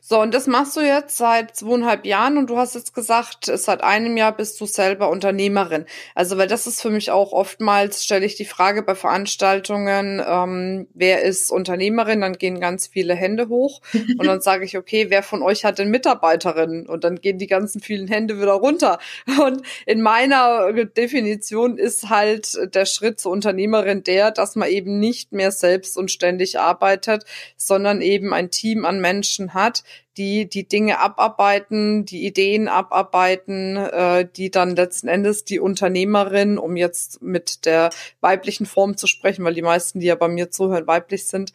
So, 0.00 0.18
und 0.18 0.32
das 0.32 0.46
machst 0.46 0.76
du 0.78 0.80
jetzt 0.80 1.18
seit 1.18 1.54
zweieinhalb 1.54 2.06
Jahren 2.06 2.38
und 2.38 2.48
du 2.48 2.56
hast 2.56 2.74
jetzt 2.74 2.94
gesagt, 2.94 3.44
seit 3.44 3.84
einem 3.84 4.16
Jahr 4.16 4.34
bist 4.34 4.58
du 4.62 4.64
selber 4.64 5.10
Unternehmerin. 5.10 5.84
Also, 6.14 6.38
weil 6.38 6.48
das 6.48 6.66
ist 6.66 6.80
für 6.80 6.88
mich 6.88 7.10
auch 7.10 7.32
oftmals, 7.32 8.02
stelle 8.02 8.24
ich 8.24 8.34
die 8.34 8.46
Frage 8.46 8.82
bei 8.82 8.94
Veranstaltungen, 8.94 10.22
ähm, 10.26 10.88
wer 10.94 11.20
ist 11.20 11.50
Unternehmerin? 11.50 12.22
Dann 12.22 12.38
gehen 12.38 12.60
ganz 12.60 12.86
viele 12.86 13.14
Hände 13.14 13.50
hoch 13.50 13.82
und 13.92 14.26
dann 14.26 14.40
sage 14.40 14.64
ich, 14.64 14.78
okay, 14.78 15.10
wer 15.10 15.22
von 15.22 15.42
euch 15.42 15.66
hat 15.66 15.78
denn 15.78 15.90
Mitarbeiterin? 15.90 16.86
Und 16.86 17.04
dann 17.04 17.20
gehen 17.20 17.36
die 17.36 17.46
ganzen 17.46 17.82
vielen 17.82 18.08
Hände 18.08 18.40
wieder 18.40 18.52
runter. 18.52 18.98
Und 19.38 19.60
in 19.84 20.00
meiner 20.00 20.72
Definition 20.72 21.76
ist 21.76 22.08
halt 22.08 22.74
der 22.74 22.86
Schritt 22.86 23.20
zur 23.20 23.32
Unternehmerin 23.32 24.02
der, 24.02 24.30
dass 24.30 24.56
man 24.56 24.70
eben 24.70 24.98
nicht 24.98 25.32
mehr 25.32 25.50
selbst 25.50 25.98
und 25.98 26.10
ständig 26.10 26.58
arbeitet, 26.58 27.24
sondern 27.56 28.00
eben 28.00 28.13
eben 28.14 28.32
ein 28.32 28.50
Team 28.50 28.84
an 28.84 29.00
Menschen 29.00 29.54
hat, 29.54 29.82
die 30.16 30.48
die 30.48 30.68
Dinge 30.68 31.00
abarbeiten, 31.00 32.04
die 32.04 32.24
Ideen 32.24 32.68
abarbeiten, 32.68 33.76
äh, 33.76 34.28
die 34.36 34.50
dann 34.50 34.76
letzten 34.76 35.08
Endes 35.08 35.44
die 35.44 35.58
Unternehmerin, 35.58 36.58
um 36.58 36.76
jetzt 36.76 37.20
mit 37.20 37.66
der 37.66 37.90
weiblichen 38.20 38.66
Form 38.66 38.96
zu 38.96 39.06
sprechen, 39.06 39.44
weil 39.44 39.54
die 39.54 39.62
meisten, 39.62 40.00
die 40.00 40.06
ja 40.06 40.14
bei 40.14 40.28
mir 40.28 40.50
zuhören, 40.50 40.86
weiblich 40.86 41.26
sind, 41.26 41.52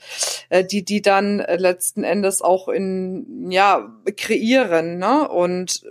äh, 0.50 0.66
die 0.66 0.84
die 0.84 1.02
dann 1.02 1.38
letzten 1.38 2.04
Endes 2.04 2.42
auch 2.42 2.68
in 2.68 3.50
ja 3.50 3.90
kreieren, 4.18 4.98
ne? 4.98 5.28
Und 5.30 5.84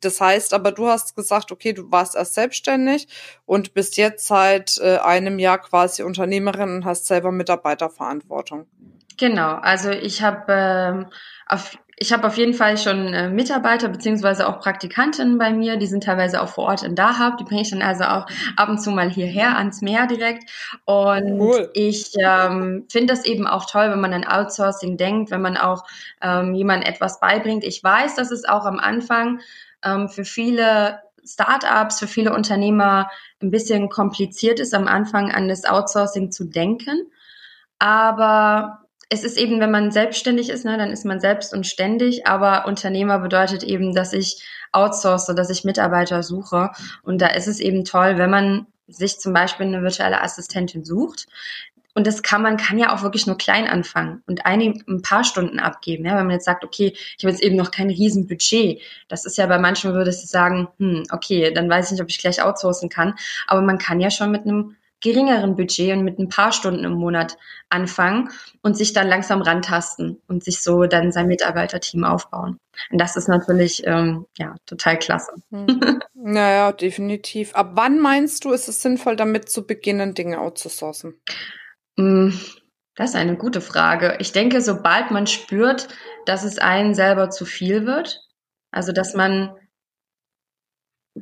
das 0.00 0.20
heißt 0.20 0.54
aber, 0.54 0.72
du 0.72 0.86
hast 0.86 1.16
gesagt, 1.16 1.52
okay, 1.52 1.72
du 1.72 1.90
warst 1.90 2.14
erst 2.14 2.34
selbstständig 2.34 3.08
und 3.46 3.74
bist 3.74 3.96
jetzt 3.96 4.26
seit 4.26 4.78
äh, 4.78 4.98
einem 4.98 5.38
Jahr 5.38 5.58
quasi 5.58 6.02
Unternehmerin 6.02 6.76
und 6.76 6.84
hast 6.84 7.06
selber 7.06 7.32
Mitarbeiterverantwortung. 7.32 8.66
Genau, 9.20 9.56
also 9.56 9.90
ich 9.90 10.22
habe 10.22 10.44
ähm, 10.48 11.06
auf 11.46 11.76
ich 12.02 12.14
habe 12.14 12.26
auf 12.26 12.38
jeden 12.38 12.54
Fall 12.54 12.78
schon 12.78 13.12
äh, 13.12 13.28
Mitarbeiter 13.28 13.88
beziehungsweise 13.90 14.48
auch 14.48 14.58
Praktikantinnen 14.60 15.36
bei 15.36 15.52
mir, 15.52 15.76
die 15.76 15.86
sind 15.86 16.04
teilweise 16.04 16.40
auch 16.40 16.48
vor 16.48 16.64
Ort 16.64 16.82
in 16.82 16.94
Dahab. 16.94 17.36
Die 17.36 17.44
bringe 17.44 17.60
ich 17.60 17.68
dann 17.68 17.82
also 17.82 18.04
auch 18.04 18.24
ab 18.56 18.70
und 18.70 18.80
zu 18.80 18.90
mal 18.90 19.10
hierher 19.10 19.58
ans 19.58 19.82
Meer 19.82 20.06
direkt. 20.06 20.50
Und 20.86 21.38
cool. 21.38 21.70
ich 21.74 22.14
ähm, 22.18 22.86
finde 22.90 23.12
das 23.12 23.26
eben 23.26 23.46
auch 23.46 23.66
toll, 23.66 23.90
wenn 23.90 24.00
man 24.00 24.14
an 24.14 24.26
Outsourcing 24.26 24.96
denkt, 24.96 25.30
wenn 25.30 25.42
man 25.42 25.58
auch 25.58 25.84
ähm, 26.22 26.54
jemandem 26.54 26.88
etwas 26.88 27.20
beibringt. 27.20 27.64
Ich 27.64 27.84
weiß, 27.84 28.14
dass 28.14 28.30
es 28.30 28.46
auch 28.46 28.64
am 28.64 28.78
Anfang 28.78 29.40
ähm, 29.84 30.08
für 30.08 30.24
viele 30.24 31.00
Startups, 31.22 31.98
für 31.98 32.08
viele 32.08 32.32
Unternehmer 32.32 33.10
ein 33.42 33.50
bisschen 33.50 33.90
kompliziert 33.90 34.58
ist, 34.58 34.72
am 34.72 34.86
Anfang 34.86 35.30
an 35.30 35.48
das 35.48 35.66
Outsourcing 35.66 36.30
zu 36.30 36.44
denken. 36.44 37.10
Aber 37.78 38.79
es 39.10 39.24
ist 39.24 39.36
eben, 39.36 39.60
wenn 39.60 39.72
man 39.72 39.90
selbstständig 39.90 40.48
ist, 40.48 40.64
ne, 40.64 40.78
dann 40.78 40.92
ist 40.92 41.04
man 41.04 41.20
selbst 41.20 41.52
und 41.52 41.66
ständig, 41.66 42.26
aber 42.26 42.66
Unternehmer 42.66 43.18
bedeutet 43.18 43.64
eben, 43.64 43.92
dass 43.94 44.12
ich 44.12 44.42
outsource, 44.72 45.26
dass 45.26 45.50
ich 45.50 45.64
Mitarbeiter 45.64 46.22
suche. 46.22 46.70
Und 47.02 47.20
da 47.20 47.26
ist 47.26 47.48
es 47.48 47.58
eben 47.58 47.84
toll, 47.84 48.18
wenn 48.18 48.30
man 48.30 48.66
sich 48.86 49.18
zum 49.18 49.32
Beispiel 49.32 49.66
eine 49.66 49.82
virtuelle 49.82 50.22
Assistentin 50.22 50.84
sucht, 50.84 51.26
und 51.92 52.06
das 52.06 52.22
kann 52.22 52.42
man 52.42 52.56
kann 52.56 52.78
ja 52.78 52.94
auch 52.94 53.02
wirklich 53.02 53.26
nur 53.26 53.36
klein 53.36 53.66
anfangen 53.66 54.22
und 54.28 54.46
eine, 54.46 54.74
ein 54.88 55.02
paar 55.02 55.24
Stunden 55.24 55.58
abgeben. 55.58 56.04
Ja, 56.04 56.16
wenn 56.16 56.26
man 56.26 56.34
jetzt 56.34 56.44
sagt, 56.44 56.64
okay, 56.64 56.92
ich 56.94 57.24
habe 57.24 57.32
jetzt 57.32 57.42
eben 57.42 57.56
noch 57.56 57.72
kein 57.72 57.90
Riesenbudget. 57.90 58.80
Das 59.08 59.24
ist 59.24 59.36
ja 59.36 59.46
bei 59.46 59.58
manchen 59.58 59.92
würde 59.92 60.10
ich 60.10 60.16
sagen, 60.18 60.68
hm, 60.78 61.02
okay, 61.10 61.52
dann 61.52 61.68
weiß 61.68 61.86
ich 61.86 61.92
nicht, 61.92 62.02
ob 62.02 62.08
ich 62.08 62.20
gleich 62.20 62.42
outsourcen 62.42 62.88
kann. 62.88 63.14
Aber 63.48 63.60
man 63.60 63.78
kann 63.78 63.98
ja 63.98 64.10
schon 64.10 64.30
mit 64.30 64.42
einem 64.42 64.76
geringeren 65.00 65.56
Budget 65.56 65.92
und 65.92 66.04
mit 66.04 66.18
ein 66.18 66.28
paar 66.28 66.52
Stunden 66.52 66.84
im 66.84 66.92
Monat 66.92 67.36
anfangen 67.68 68.30
und 68.62 68.76
sich 68.76 68.92
dann 68.92 69.08
langsam 69.08 69.42
rantasten 69.42 70.20
und 70.28 70.44
sich 70.44 70.62
so 70.62 70.84
dann 70.84 71.12
sein 71.12 71.26
Mitarbeiterteam 71.26 72.04
aufbauen. 72.04 72.58
Und 72.90 73.00
das 73.00 73.16
ist 73.16 73.28
natürlich 73.28 73.86
ähm, 73.86 74.26
ja 74.36 74.54
total 74.66 74.98
klasse. 74.98 75.32
Mhm. 75.50 76.00
Naja, 76.14 76.72
definitiv. 76.72 77.54
Ab 77.54 77.72
wann 77.74 77.98
meinst 77.98 78.44
du, 78.44 78.52
ist 78.52 78.68
es 78.68 78.82
sinnvoll, 78.82 79.16
damit 79.16 79.48
zu 79.48 79.66
beginnen, 79.66 80.14
Dinge 80.14 80.38
outzusourcen? 80.40 81.18
Hm, 81.98 82.38
das 82.94 83.10
ist 83.10 83.16
eine 83.16 83.36
gute 83.36 83.60
Frage. 83.60 84.16
Ich 84.20 84.32
denke, 84.32 84.60
sobald 84.60 85.10
man 85.10 85.26
spürt, 85.26 85.88
dass 86.26 86.44
es 86.44 86.58
einen 86.58 86.94
selber 86.94 87.30
zu 87.30 87.46
viel 87.46 87.86
wird, 87.86 88.20
also 88.70 88.92
dass 88.92 89.14
man 89.14 89.56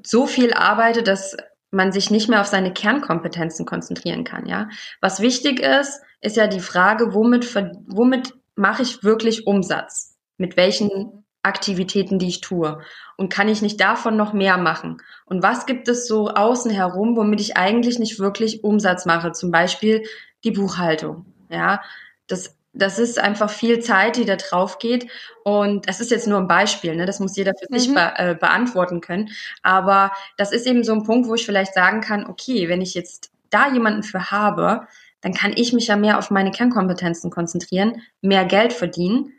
so 0.03 0.27
viel 0.27 0.53
arbeitet, 0.53 1.09
dass 1.09 1.37
man 1.71 1.93
sich 1.93 2.11
nicht 2.11 2.29
mehr 2.29 2.41
auf 2.41 2.47
seine 2.47 2.73
Kernkompetenzen 2.73 3.67
konzentrieren 3.67 4.25
kann, 4.25 4.47
ja. 4.47 4.69
Was 5.01 5.21
wichtig 5.21 5.61
ist, 5.61 6.01
ist 6.21 6.37
ja 6.37 6.47
die 6.47 6.61
Frage, 6.61 7.15
womit, 7.15 7.55
womit 7.87 8.35
mache 8.55 8.83
ich 8.83 9.05
wirklich 9.05 9.47
Umsatz? 9.47 10.17
Mit 10.37 10.57
welchen 10.57 11.25
Aktivitäten, 11.43 12.19
die 12.19 12.29
ich 12.29 12.41
tue? 12.41 12.81
Und 13.17 13.33
kann 13.33 13.49
ich 13.49 13.63
nicht 13.63 13.81
davon 13.81 14.17
noch 14.17 14.33
mehr 14.33 14.59
machen? 14.59 14.99
Und 15.25 15.43
was 15.43 15.67
gibt 15.67 15.89
es 15.89 16.07
so 16.07 16.29
außen 16.29 16.71
herum, 16.71 17.17
womit 17.17 17.41
ich 17.41 17.57
eigentlich 17.57 17.99
nicht 17.99 18.19
wirklich 18.19 18.65
Umsatz 18.65 19.07
mache? 19.07 19.33
Zum 19.33 19.51
Beispiel 19.51 20.05
die 20.45 20.51
Buchhaltung. 20.51 21.27
Ja, 21.49 21.83
das, 22.27 22.58
das 22.73 22.99
ist 22.99 23.19
einfach 23.19 23.51
viel 23.51 23.81
Zeit, 23.81 24.17
die 24.17 24.25
da 24.25 24.37
drauf 24.37 24.79
geht. 24.79 25.11
Und 25.45 25.89
das 25.89 26.01
ist 26.01 26.11
jetzt 26.11 26.27
nur 26.27 26.39
ein 26.39 26.49
Beispiel, 26.49 26.95
ne? 26.95 27.07
das 27.07 27.21
muss 27.21 27.37
jeder 27.37 27.53
für 27.59 27.79
sich 27.79 27.89
mhm. 27.89 27.95
be 27.95 28.13
äh, 28.17 28.35
beantworten 28.35 29.01
können. 29.01 29.31
Aber 29.63 30.13
das 30.37 30.53
ist 30.53 30.67
eben 30.67 30.85
so 30.85 30.93
ein 30.93 31.05
Punkt, 31.05 31.29
wo 31.29 31.35
ich 31.35 31.47
vielleicht 31.47 31.75
sagen 31.75 32.01
kann, 32.01 32.27
okay, 32.27 32.69
wenn 32.69 32.81
ich 32.81 32.95
jetzt 32.95 33.31
da 33.51 33.73
jemanden 33.73 34.03
für 34.03 34.31
habe, 34.31 34.87
dann 35.21 35.33
kann 35.33 35.53
ich 35.57 35.73
mich 35.73 35.89
ja 35.89 35.97
mehr 35.97 36.19
auf 36.19 36.31
meine 36.31 36.51
Kernkompetenzen 36.51 37.31
konzentrieren, 37.31 38.03
mehr 38.21 38.45
Geld 38.45 38.73
verdienen 38.73 39.33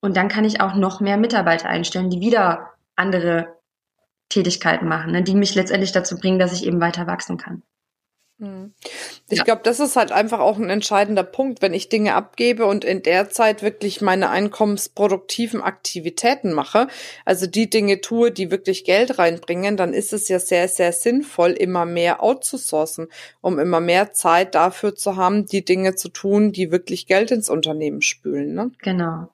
und 0.00 0.16
dann 0.16 0.28
kann 0.28 0.44
ich 0.44 0.60
auch 0.60 0.74
noch 0.74 1.00
mehr 1.00 1.16
Mitarbeiter 1.16 1.68
einstellen, 1.68 2.10
die 2.10 2.20
wieder 2.20 2.74
andere 2.94 3.56
Tätigkeiten 4.28 4.86
machen, 4.86 5.12
ne, 5.12 5.22
die 5.22 5.34
mich 5.34 5.54
letztendlich 5.54 5.92
dazu 5.92 6.18
bringen, 6.18 6.38
dass 6.38 6.52
ich 6.52 6.66
eben 6.66 6.80
weiter 6.80 7.06
wachsen 7.06 7.38
kann. 7.38 7.62
Hm. 8.40 8.72
Ich 9.28 9.38
ja. 9.38 9.44
glaube, 9.44 9.62
das 9.64 9.80
ist 9.80 9.96
halt 9.96 10.12
einfach 10.12 10.38
auch 10.38 10.58
ein 10.58 10.70
entscheidender 10.70 11.24
Punkt, 11.24 11.60
wenn 11.60 11.74
ich 11.74 11.88
Dinge 11.88 12.14
abgebe 12.14 12.66
und 12.66 12.84
in 12.84 13.02
der 13.02 13.30
Zeit 13.30 13.62
wirklich 13.62 14.00
meine 14.00 14.30
einkommensproduktiven 14.30 15.60
Aktivitäten 15.60 16.52
mache, 16.52 16.86
also 17.24 17.48
die 17.48 17.68
Dinge 17.68 18.00
tue, 18.00 18.30
die 18.30 18.52
wirklich 18.52 18.84
Geld 18.84 19.18
reinbringen, 19.18 19.76
dann 19.76 19.92
ist 19.92 20.12
es 20.12 20.28
ja 20.28 20.38
sehr, 20.38 20.68
sehr 20.68 20.92
sinnvoll, 20.92 21.50
immer 21.50 21.84
mehr 21.84 22.22
outzusourcen, 22.22 23.08
um 23.40 23.58
immer 23.58 23.80
mehr 23.80 24.12
Zeit 24.12 24.54
dafür 24.54 24.94
zu 24.94 25.16
haben, 25.16 25.46
die 25.46 25.64
Dinge 25.64 25.96
zu 25.96 26.08
tun, 26.08 26.52
die 26.52 26.70
wirklich 26.70 27.06
Geld 27.06 27.32
ins 27.32 27.50
Unternehmen 27.50 28.02
spülen. 28.02 28.54
Ne? 28.54 28.70
Genau. 28.82 29.28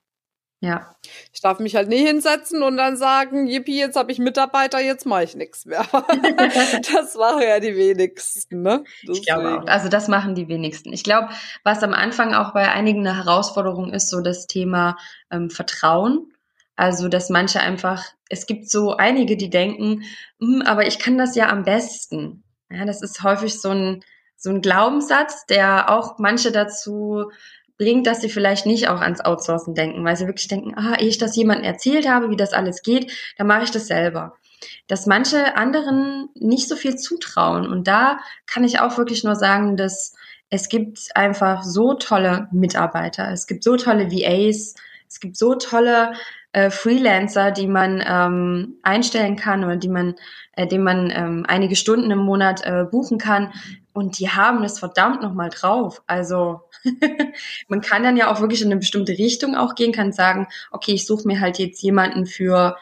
Ja. 0.64 0.96
Ich 1.34 1.42
darf 1.42 1.58
mich 1.58 1.76
halt 1.76 1.90
nie 1.90 2.06
hinsetzen 2.06 2.62
und 2.62 2.78
dann 2.78 2.96
sagen, 2.96 3.46
yippie, 3.46 3.78
jetzt 3.78 3.96
habe 3.96 4.10
ich 4.10 4.18
Mitarbeiter, 4.18 4.80
jetzt 4.80 5.04
mache 5.04 5.24
ich 5.24 5.36
nichts 5.36 5.66
mehr. 5.66 5.84
das 5.92 7.14
machen 7.16 7.42
ja 7.42 7.60
die 7.60 7.76
wenigsten, 7.76 8.62
ne? 8.62 8.82
Ich 9.02 9.26
glaube 9.26 9.60
auch. 9.60 9.66
Also 9.66 9.90
das 9.90 10.08
machen 10.08 10.34
die 10.34 10.48
wenigsten. 10.48 10.90
Ich 10.94 11.04
glaube, 11.04 11.28
was 11.64 11.82
am 11.82 11.92
Anfang 11.92 12.32
auch 12.32 12.54
bei 12.54 12.72
einigen 12.72 13.06
eine 13.06 13.14
Herausforderung 13.14 13.92
ist, 13.92 14.08
so 14.08 14.22
das 14.22 14.46
Thema 14.46 14.96
ähm, 15.30 15.50
Vertrauen. 15.50 16.32
Also, 16.76 17.08
dass 17.08 17.28
manche 17.28 17.60
einfach, 17.60 18.02
es 18.30 18.46
gibt 18.46 18.70
so 18.70 18.96
einige, 18.96 19.36
die 19.36 19.50
denken, 19.50 20.04
hm, 20.40 20.62
aber 20.62 20.86
ich 20.86 20.98
kann 20.98 21.18
das 21.18 21.36
ja 21.36 21.50
am 21.50 21.64
besten. 21.64 22.42
Ja, 22.70 22.86
das 22.86 23.02
ist 23.02 23.22
häufig 23.22 23.60
so 23.60 23.68
ein, 23.68 24.02
so 24.34 24.48
ein 24.48 24.62
Glaubenssatz, 24.62 25.44
der 25.44 25.90
auch 25.90 26.18
manche 26.18 26.52
dazu 26.52 27.30
bringt, 27.78 28.06
dass 28.06 28.20
sie 28.20 28.28
vielleicht 28.28 28.66
nicht 28.66 28.88
auch 28.88 29.00
ans 29.00 29.20
Outsourcen 29.20 29.74
denken, 29.74 30.04
weil 30.04 30.16
sie 30.16 30.26
wirklich 30.26 30.48
denken, 30.48 30.74
ah, 30.76 30.96
ehe 30.98 31.08
ich 31.08 31.18
das 31.18 31.36
jemandem 31.36 31.64
erzählt 31.64 32.08
habe, 32.08 32.30
wie 32.30 32.36
das 32.36 32.52
alles 32.52 32.82
geht, 32.82 33.12
dann 33.36 33.46
mache 33.46 33.64
ich 33.64 33.70
das 33.70 33.86
selber. 33.86 34.36
Dass 34.86 35.06
manche 35.06 35.56
anderen 35.56 36.28
nicht 36.34 36.68
so 36.68 36.76
viel 36.76 36.96
zutrauen. 36.96 37.66
Und 37.66 37.86
da 37.88 38.18
kann 38.46 38.64
ich 38.64 38.80
auch 38.80 38.96
wirklich 38.96 39.24
nur 39.24 39.36
sagen, 39.36 39.76
dass 39.76 40.14
es 40.50 40.68
gibt 40.68 41.08
einfach 41.14 41.64
so 41.64 41.94
tolle 41.94 42.48
Mitarbeiter, 42.52 43.30
es 43.32 43.46
gibt 43.46 43.64
so 43.64 43.76
tolle 43.76 44.12
VAs, 44.12 44.74
es 45.08 45.20
gibt 45.20 45.36
so 45.36 45.54
tolle 45.54 46.12
äh, 46.54 46.70
Freelancer, 46.70 47.50
die 47.50 47.66
man 47.66 48.02
ähm, 48.06 48.78
einstellen 48.82 49.34
kann 49.36 49.64
oder 49.64 49.76
die 49.76 49.88
man, 49.88 50.14
äh, 50.52 50.66
dem 50.68 50.84
man 50.84 51.10
ähm, 51.10 51.44
einige 51.48 51.74
Stunden 51.74 52.10
im 52.12 52.20
Monat 52.20 52.64
äh, 52.64 52.84
buchen 52.84 53.18
kann. 53.18 53.52
Und 53.92 54.18
die 54.20 54.30
haben 54.30 54.62
es 54.62 54.78
verdammt 54.78 55.20
nochmal 55.20 55.50
drauf. 55.50 56.02
Also 56.06 56.60
man 57.68 57.80
kann 57.80 58.04
dann 58.04 58.16
ja 58.16 58.32
auch 58.32 58.40
wirklich 58.40 58.62
in 58.62 58.68
eine 58.68 58.78
bestimmte 58.78 59.12
Richtung 59.12 59.56
auch 59.56 59.74
gehen, 59.74 59.92
kann 59.92 60.12
sagen, 60.12 60.46
okay, 60.70 60.92
ich 60.92 61.06
suche 61.06 61.26
mir 61.26 61.40
halt 61.40 61.58
jetzt 61.58 61.82
jemanden 61.82 62.24
für 62.24 62.76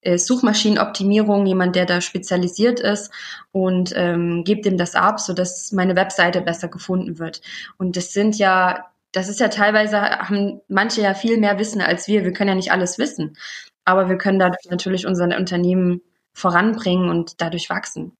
äh, 0.00 0.16
Suchmaschinenoptimierung, 0.16 1.44
jemand, 1.44 1.76
der 1.76 1.84
da 1.84 2.00
spezialisiert 2.00 2.80
ist 2.80 3.12
und 3.52 3.92
ähm, 3.94 4.42
gebe 4.44 4.62
dem 4.62 4.78
das 4.78 4.94
ab, 4.94 5.20
sodass 5.20 5.70
meine 5.72 5.96
Webseite 5.96 6.40
besser 6.40 6.68
gefunden 6.68 7.18
wird. 7.18 7.42
Und 7.76 7.96
das 7.96 8.14
sind 8.14 8.38
ja, 8.38 8.86
das 9.12 9.28
ist 9.28 9.40
ja 9.40 9.48
teilweise, 9.48 10.00
haben 10.00 10.60
manche 10.68 11.00
ja 11.00 11.14
viel 11.14 11.38
mehr 11.38 11.58
Wissen 11.58 11.80
als 11.80 12.08
wir. 12.08 12.24
Wir 12.24 12.32
können 12.32 12.48
ja 12.50 12.54
nicht 12.54 12.72
alles 12.72 12.98
wissen. 12.98 13.36
Aber 13.84 14.08
wir 14.08 14.18
können 14.18 14.38
dadurch 14.38 14.66
natürlich 14.68 15.06
unser 15.06 15.24
Unternehmen 15.36 16.02
voranbringen 16.32 17.08
und 17.08 17.40
dadurch 17.40 17.70
wachsen. 17.70 18.16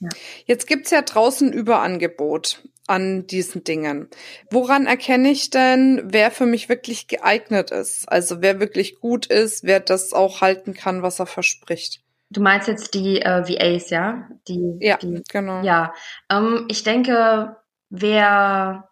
Ja. 0.00 0.10
Jetzt 0.44 0.66
gibt's 0.66 0.90
ja 0.90 1.02
draußen 1.02 1.52
Überangebot 1.52 2.62
an 2.86 3.26
diesen 3.26 3.64
Dingen. 3.64 4.08
Woran 4.50 4.86
erkenne 4.86 5.30
ich 5.30 5.50
denn, 5.50 6.02
wer 6.04 6.30
für 6.30 6.46
mich 6.46 6.68
wirklich 6.68 7.08
geeignet 7.08 7.70
ist? 7.70 8.08
Also 8.10 8.42
wer 8.42 8.60
wirklich 8.60 9.00
gut 9.00 9.26
ist, 9.26 9.64
wer 9.64 9.80
das 9.80 10.12
auch 10.12 10.40
halten 10.40 10.74
kann, 10.74 11.02
was 11.02 11.18
er 11.18 11.26
verspricht. 11.26 12.02
Du 12.30 12.40
meinst 12.40 12.68
jetzt 12.68 12.94
die 12.94 13.22
äh, 13.22 13.48
VAs, 13.48 13.90
ja? 13.90 14.28
Die, 14.48 14.76
ja, 14.80 14.98
die, 14.98 15.22
genau. 15.28 15.62
Ja, 15.62 15.94
ähm, 16.30 16.66
ich 16.68 16.82
denke, 16.82 17.56
wer 17.88 18.88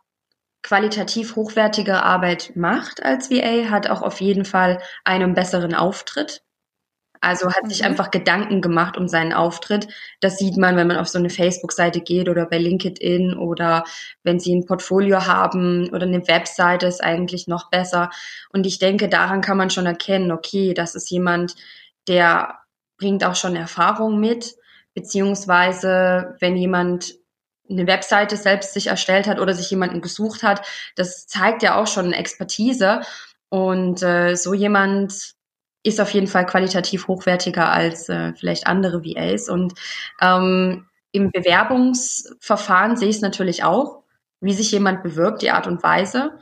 qualitativ 0.64 1.36
hochwertige 1.36 2.02
Arbeit 2.02 2.52
macht 2.56 3.04
als 3.04 3.30
VA, 3.30 3.70
hat 3.70 3.88
auch 3.88 4.02
auf 4.02 4.20
jeden 4.20 4.44
Fall 4.44 4.80
einen 5.04 5.34
besseren 5.34 5.74
Auftritt 5.74 6.42
Also 7.20 7.50
hat 7.52 7.64
mhm. 7.64 7.68
sich 7.70 7.84
einfach 7.84 8.10
Gedanken 8.10 8.60
gemacht 8.60 8.96
um 8.98 9.08
seinen 9.08 9.32
Auftritt. 9.32 9.88
Das 10.20 10.38
sieht 10.38 10.56
man, 10.58 10.76
wenn 10.76 10.86
man 10.86 10.98
auf 10.98 11.08
so 11.08 11.18
eine 11.18 11.30
Facebook-Seite 11.30 12.00
geht 12.00 12.28
oder 12.28 12.46
bei 12.46 12.58
LinkedIn 12.58 13.34
oder 13.34 13.84
wenn 14.22 14.40
sie 14.40 14.54
ein 14.54 14.66
Portfolio 14.66 15.26
haben 15.26 15.88
oder 15.90 16.06
eine 16.06 16.26
Webseite 16.28 16.86
ist 16.86 17.02
eigentlich 17.02 17.46
noch 17.46 17.70
besser. 17.70 18.10
Und 18.52 18.66
ich 18.66 18.78
denke, 18.78 19.08
daran 19.08 19.40
kann 19.42 19.56
man 19.56 19.70
schon 19.70 19.86
erkennen, 19.86 20.32
okay, 20.32 20.74
das 20.74 20.94
ist 20.94 21.10
jemand, 21.10 21.54
der 22.08 22.58
bringt 22.98 23.24
auch 23.24 23.36
schon 23.36 23.56
Erfahrung 23.56 24.20
mit, 24.20 24.54
beziehungsweise 24.94 26.36
wenn 26.40 26.56
jemand 26.56 27.14
eine 27.68 27.86
Webseite 27.86 28.36
selbst 28.36 28.74
sich 28.74 28.88
erstellt 28.88 29.26
hat 29.26 29.38
oder 29.38 29.54
sich 29.54 29.70
jemanden 29.70 30.00
gesucht 30.00 30.42
hat, 30.42 30.66
das 30.96 31.26
zeigt 31.26 31.62
ja 31.62 31.76
auch 31.76 31.86
schon 31.86 32.12
Expertise. 32.12 33.00
Und 33.48 34.02
äh, 34.02 34.34
so 34.34 34.54
jemand 34.54 35.34
ist 35.82 36.00
auf 36.00 36.10
jeden 36.10 36.26
Fall 36.26 36.46
qualitativ 36.46 37.08
hochwertiger 37.08 37.70
als 37.70 38.08
äh, 38.08 38.32
vielleicht 38.34 38.66
andere 38.66 39.04
VAs. 39.04 39.48
Und 39.48 39.74
ähm, 40.20 40.86
im 41.12 41.30
Bewerbungsverfahren 41.30 42.96
sehe 42.96 43.08
ich 43.08 43.16
es 43.16 43.22
natürlich 43.22 43.64
auch, 43.64 44.02
wie 44.40 44.52
sich 44.52 44.72
jemand 44.72 45.02
bewirbt, 45.02 45.42
die 45.42 45.50
Art 45.50 45.66
und 45.66 45.82
Weise. 45.82 46.38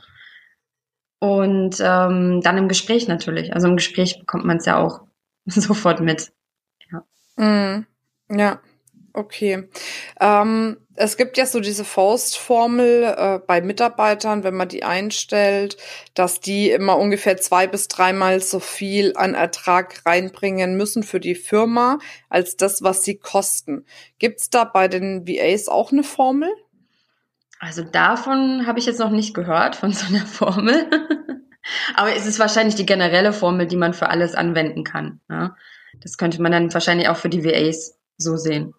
Und 1.19 1.79
ähm, 1.79 2.41
dann 2.41 2.57
im 2.57 2.67
Gespräch 2.67 3.07
natürlich. 3.07 3.53
Also 3.53 3.67
im 3.67 3.77
Gespräch 3.77 4.19
bekommt 4.19 4.45
man 4.45 4.57
es 4.57 4.65
ja 4.65 4.77
auch 4.77 5.01
sofort 5.45 5.99
mit. 5.99 6.31
Ja. 6.91 7.03
Mm, 7.35 7.85
ja. 8.29 8.59
Okay. 9.15 9.69
Ähm, 10.19 10.77
es 10.95 11.17
gibt 11.17 11.37
ja 11.37 11.45
so 11.45 11.59
diese 11.59 11.85
Faustformel 11.85 13.15
äh, 13.15 13.39
bei 13.45 13.61
Mitarbeitern, 13.61 14.43
wenn 14.43 14.55
man 14.55 14.67
die 14.67 14.83
einstellt, 14.83 15.77
dass 16.15 16.39
die 16.39 16.71
immer 16.71 16.97
ungefähr 16.97 17.37
zwei 17.37 17.67
bis 17.67 17.87
dreimal 17.87 18.39
so 18.41 18.59
viel 18.59 19.13
an 19.15 19.35
Ertrag 19.35 20.03
reinbringen 20.05 20.75
müssen 20.77 21.03
für 21.03 21.19
die 21.19 21.35
Firma 21.35 21.99
als 22.29 22.57
das, 22.57 22.81
was 22.81 23.03
sie 23.03 23.17
kosten. 23.19 23.85
Gibt's 24.17 24.49
da 24.49 24.63
bei 24.63 24.87
den 24.87 25.27
VAs 25.27 25.67
auch 25.67 25.91
eine 25.91 26.03
Formel? 26.03 26.49
Also 27.59 27.83
davon 27.83 28.65
habe 28.65 28.79
ich 28.79 28.87
jetzt 28.87 28.99
noch 28.99 29.11
nicht 29.11 29.35
gehört, 29.35 29.75
von 29.75 29.93
so 29.93 30.07
einer 30.07 30.25
Formel. 30.25 30.89
Aber 31.95 32.15
es 32.15 32.25
ist 32.25 32.39
wahrscheinlich 32.39 32.75
die 32.75 32.85
generelle 32.85 33.31
Formel, 33.31 33.67
die 33.67 33.77
man 33.77 33.93
für 33.93 34.09
alles 34.09 34.33
anwenden 34.33 34.83
kann. 34.83 35.21
Ja? 35.29 35.55
Das 36.01 36.17
könnte 36.17 36.41
man 36.41 36.51
dann 36.51 36.73
wahrscheinlich 36.73 37.07
auch 37.09 37.17
für 37.17 37.29
die 37.29 37.45
VAs 37.45 37.97
so 38.17 38.37
sehen. 38.37 38.73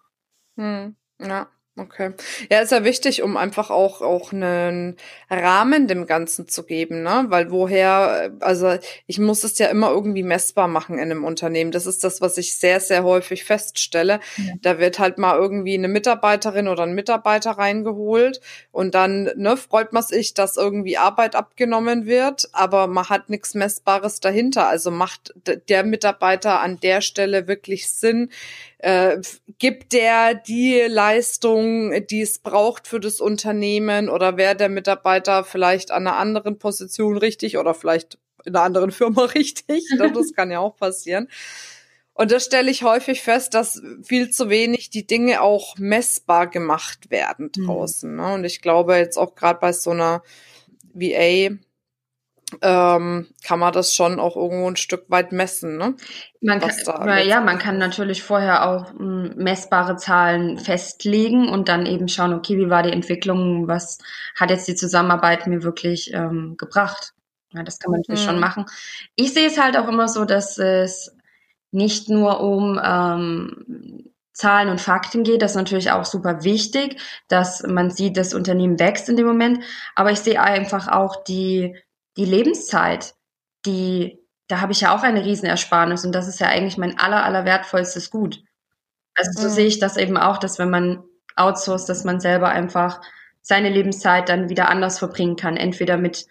Hm, 0.57 0.95
ja. 1.19 1.47
Okay. 1.77 2.13
Ja, 2.49 2.61
ist 2.61 2.71
ja 2.71 2.85
wichtig, 2.85 3.21
um 3.21 3.35
einfach 3.35 3.69
auch, 3.69 4.01
auch 4.01 4.31
einen 4.31 4.95
Rahmen 5.29 5.89
dem 5.89 6.05
Ganzen 6.07 6.47
zu 6.47 6.63
geben, 6.63 7.03
ne? 7.03 7.25
Weil 7.27 7.51
woher, 7.51 8.31
also 8.39 8.77
ich 9.07 9.19
muss 9.19 9.43
es 9.43 9.59
ja 9.59 9.67
immer 9.67 9.89
irgendwie 9.89 10.23
messbar 10.23 10.69
machen 10.69 10.95
in 10.95 11.11
einem 11.11 11.25
Unternehmen. 11.25 11.71
Das 11.71 11.85
ist 11.85 12.05
das, 12.05 12.21
was 12.21 12.37
ich 12.37 12.55
sehr, 12.55 12.79
sehr 12.79 13.03
häufig 13.03 13.43
feststelle. 13.43 14.21
Ja. 14.37 14.53
Da 14.61 14.79
wird 14.79 14.99
halt 14.99 15.17
mal 15.17 15.35
irgendwie 15.37 15.73
eine 15.73 15.89
Mitarbeiterin 15.89 16.69
oder 16.69 16.83
ein 16.83 16.95
Mitarbeiter 16.95 17.51
reingeholt 17.51 18.39
und 18.71 18.95
dann, 18.95 19.23
ne, 19.35 19.57
freut 19.57 19.91
man 19.91 20.03
sich, 20.03 20.33
dass 20.33 20.55
irgendwie 20.55 20.97
Arbeit 20.97 21.35
abgenommen 21.35 22.05
wird, 22.05 22.47
aber 22.53 22.87
man 22.87 23.09
hat 23.09 23.29
nichts 23.29 23.53
Messbares 23.53 24.21
dahinter. 24.21 24.69
Also 24.69 24.91
macht 24.91 25.33
der 25.67 25.83
Mitarbeiter 25.83 26.61
an 26.61 26.79
der 26.79 27.01
Stelle 27.01 27.49
wirklich 27.49 27.89
Sinn? 27.91 28.29
Äh, 28.85 29.19
gibt 29.57 29.93
der 29.93 30.35
die 30.35 30.81
Leistung, 30.81 32.05
die 32.05 32.21
es 32.21 32.37
braucht 32.37 32.87
für 32.87 32.99
das 32.99 33.19
Unternehmen 33.19 34.09
oder 34.09 34.37
wäre 34.37 34.55
der 34.55 34.69
Mitarbeiter 34.69 35.43
vielleicht 35.43 35.89
an 35.89 36.05
einer 36.05 36.17
anderen 36.17 36.59
Position 36.59 37.17
richtig 37.17 37.57
oder 37.57 37.73
vielleicht 37.73 38.19
in 38.45 38.55
einer 38.55 38.63
anderen 38.63 38.91
Firma 38.91 39.23
richtig? 39.35 39.85
das 39.97 40.33
kann 40.33 40.51
ja 40.51 40.59
auch 40.59 40.75
passieren. 40.75 41.29
Und 42.13 42.29
das 42.29 42.45
stelle 42.45 42.69
ich 42.69 42.83
häufig 42.83 43.23
fest, 43.23 43.55
dass 43.55 43.81
viel 44.03 44.29
zu 44.29 44.51
wenig 44.51 44.91
die 44.91 45.07
Dinge 45.07 45.41
auch 45.41 45.79
messbar 45.79 46.45
gemacht 46.45 47.09
werden 47.09 47.49
mhm. 47.57 47.65
draußen. 47.65 48.15
Ne? 48.15 48.35
Und 48.35 48.43
ich 48.43 48.61
glaube 48.61 48.97
jetzt 48.97 49.17
auch 49.17 49.33
gerade 49.33 49.59
bei 49.59 49.73
so 49.73 49.89
einer 49.89 50.21
VA, 50.93 51.57
ähm, 52.61 53.27
kann 53.45 53.59
man 53.59 53.73
das 53.73 53.93
schon 53.93 54.19
auch 54.19 54.35
irgendwo 54.35 54.69
ein 54.69 54.75
Stück 54.75 55.05
weit 55.09 55.31
messen. 55.31 55.77
Ne? 55.77 55.95
Man 56.41 56.59
kann, 56.59 56.71
na, 57.05 57.21
ja, 57.21 57.41
man 57.41 57.59
kann 57.59 57.77
natürlich 57.77 58.23
vorher 58.23 58.67
auch 58.67 58.91
m, 58.91 58.99
hm, 58.99 59.33
messbare 59.37 59.95
Zahlen 59.97 60.57
festlegen 60.57 61.49
und 61.49 61.69
dann 61.69 61.85
eben 61.85 62.07
schauen, 62.07 62.33
okay, 62.33 62.57
wie 62.57 62.69
war 62.69 62.83
die 62.83 62.93
Entwicklung, 62.93 63.67
was 63.67 63.99
hat 64.35 64.49
jetzt 64.49 64.67
die 64.67 64.75
Zusammenarbeit 64.75 65.47
mir 65.47 65.63
wirklich 65.63 66.13
ähm, 66.13 66.55
gebracht. 66.57 67.13
Ja, 67.53 67.63
das 67.63 67.79
kann 67.79 67.91
man 67.91 68.01
natürlich 68.01 68.25
mhm. 68.25 68.31
schon 68.31 68.39
machen. 68.39 68.65
Ich 69.15 69.33
sehe 69.33 69.47
es 69.47 69.59
halt 69.59 69.77
auch 69.77 69.87
immer 69.87 70.07
so, 70.07 70.25
dass 70.25 70.57
es 70.57 71.15
nicht 71.71 72.09
nur 72.09 72.41
um 72.41 72.79
ähm, 72.83 74.11
Zahlen 74.35 74.67
und 74.67 74.81
Fakten 74.81 75.23
geht, 75.23 75.41
das 75.41 75.51
ist 75.51 75.57
natürlich 75.57 75.91
auch 75.91 76.03
super 76.03 76.43
wichtig, 76.43 77.01
dass 77.29 77.63
man 77.65 77.89
sieht, 77.89 78.17
das 78.17 78.33
Unternehmen 78.33 78.79
wächst 78.79 79.07
in 79.07 79.15
dem 79.15 79.25
Moment. 79.25 79.63
Aber 79.95 80.11
ich 80.11 80.19
sehe 80.19 80.41
einfach 80.41 80.89
auch 80.89 81.23
die 81.23 81.75
die 82.17 82.25
Lebenszeit, 82.25 83.15
die, 83.65 84.19
da 84.47 84.61
habe 84.61 84.71
ich 84.71 84.81
ja 84.81 84.95
auch 84.95 85.03
eine 85.03 85.25
Riesenersparnis 85.25 86.05
und 86.05 86.13
das 86.13 86.27
ist 86.27 86.39
ja 86.39 86.47
eigentlich 86.47 86.77
mein 86.77 86.97
aller, 86.99 87.23
aller 87.23 87.45
wertvollstes 87.45 88.09
Gut. 88.09 88.41
Also 89.15 89.41
so 89.41 89.47
mhm. 89.47 89.53
sehe 89.53 89.67
ich 89.67 89.79
das 89.79 89.97
eben 89.97 90.17
auch, 90.17 90.37
dass 90.37 90.59
wenn 90.59 90.69
man 90.69 91.03
outsourced, 91.35 91.89
dass 91.89 92.03
man 92.03 92.19
selber 92.19 92.49
einfach 92.49 93.01
seine 93.41 93.69
Lebenszeit 93.69 94.29
dann 94.29 94.49
wieder 94.49 94.69
anders 94.69 94.99
verbringen 94.99 95.35
kann. 95.35 95.57
Entweder 95.57 95.97
mit 95.97 96.25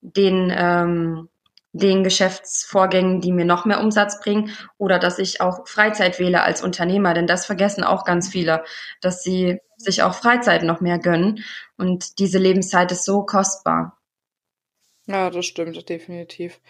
den, 0.00 0.52
ähm, 0.54 1.28
den 1.72 2.04
Geschäftsvorgängen, 2.04 3.20
die 3.20 3.32
mir 3.32 3.44
noch 3.44 3.64
mehr 3.64 3.80
Umsatz 3.80 4.20
bringen, 4.20 4.50
oder 4.76 4.98
dass 4.98 5.18
ich 5.18 5.40
auch 5.40 5.66
Freizeit 5.66 6.18
wähle 6.18 6.42
als 6.42 6.62
Unternehmer, 6.62 7.14
denn 7.14 7.26
das 7.26 7.46
vergessen 7.46 7.84
auch 7.84 8.04
ganz 8.04 8.28
viele, 8.28 8.64
dass 9.00 9.22
sie 9.22 9.60
sich 9.76 10.02
auch 10.02 10.14
Freizeit 10.14 10.62
noch 10.62 10.80
mehr 10.80 10.98
gönnen. 10.98 11.44
Und 11.76 12.18
diese 12.18 12.38
Lebenszeit 12.38 12.92
ist 12.92 13.04
so 13.04 13.22
kostbar. 13.22 13.97
Ja, 15.08 15.30
das 15.30 15.46
stimmt, 15.46 15.88
definitiv. 15.88 16.60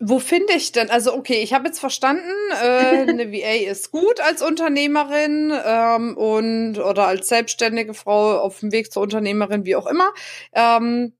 Wo 0.00 0.18
finde 0.18 0.54
ich 0.54 0.72
denn, 0.72 0.90
also 0.90 1.14
okay, 1.14 1.40
ich 1.42 1.54
habe 1.54 1.68
jetzt 1.68 1.78
verstanden, 1.78 2.28
äh, 2.50 3.06
eine 3.08 3.32
VA 3.32 3.70
ist 3.70 3.92
gut 3.92 4.20
als 4.20 4.42
Unternehmerin 4.42 5.52
ähm, 5.64 6.16
und 6.16 6.78
oder 6.78 7.06
als 7.06 7.28
selbstständige 7.28 7.94
Frau 7.94 8.38
auf 8.40 8.60
dem 8.60 8.72
Weg 8.72 8.92
zur 8.92 9.04
Unternehmerin, 9.04 9.64
wie 9.64 9.76
auch 9.76 9.86
immer. 9.86 10.12
Ähm, 10.52 11.14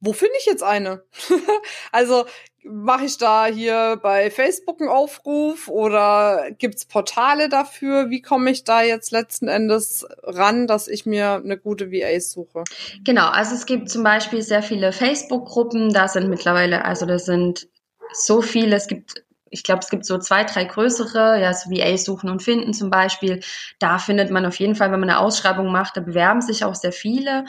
wo 0.00 0.12
finde 0.12 0.34
ich 0.38 0.46
jetzt 0.46 0.62
eine? 0.62 1.04
also 1.92 2.26
mache 2.64 3.04
ich 3.04 3.18
da 3.18 3.46
hier 3.46 3.98
bei 4.02 4.30
Facebook 4.30 4.80
einen 4.80 4.90
Aufruf 4.90 5.68
oder 5.68 6.50
gibt's 6.58 6.84
Portale 6.84 7.48
dafür? 7.48 8.10
Wie 8.10 8.22
komme 8.22 8.50
ich 8.50 8.64
da 8.64 8.82
jetzt 8.82 9.10
letzten 9.10 9.48
Endes 9.48 10.06
ran, 10.22 10.66
dass 10.66 10.88
ich 10.88 11.06
mir 11.06 11.34
eine 11.34 11.58
gute 11.58 11.90
VA 11.90 12.20
suche? 12.20 12.64
Genau, 13.04 13.28
also 13.28 13.54
es 13.54 13.66
gibt 13.66 13.90
zum 13.90 14.02
Beispiel 14.02 14.42
sehr 14.42 14.62
viele 14.62 14.92
Facebook-Gruppen, 14.92 15.92
da 15.92 16.08
sind 16.08 16.28
mittlerweile, 16.28 16.84
also 16.84 17.06
da 17.06 17.18
sind 17.18 17.68
so 18.12 18.42
viele, 18.42 18.76
es 18.76 18.86
gibt 18.86 19.24
ich 19.52 19.64
glaube, 19.64 19.80
es 19.80 19.90
gibt 19.90 20.06
so 20.06 20.16
zwei, 20.18 20.44
drei 20.44 20.64
größere, 20.64 21.38
ja, 21.38 21.52
so 21.52 21.70
VA 21.70 21.98
suchen 21.98 22.30
und 22.30 22.42
finden 22.42 22.72
zum 22.72 22.88
Beispiel. 22.88 23.40
Da 23.78 23.98
findet 23.98 24.30
man 24.30 24.46
auf 24.46 24.56
jeden 24.56 24.74
Fall, 24.74 24.90
wenn 24.90 25.00
man 25.00 25.10
eine 25.10 25.18
Ausschreibung 25.18 25.70
macht, 25.70 25.94
da 25.94 26.00
bewerben 26.00 26.40
sich 26.40 26.64
auch 26.64 26.74
sehr 26.74 26.92
viele. 26.92 27.44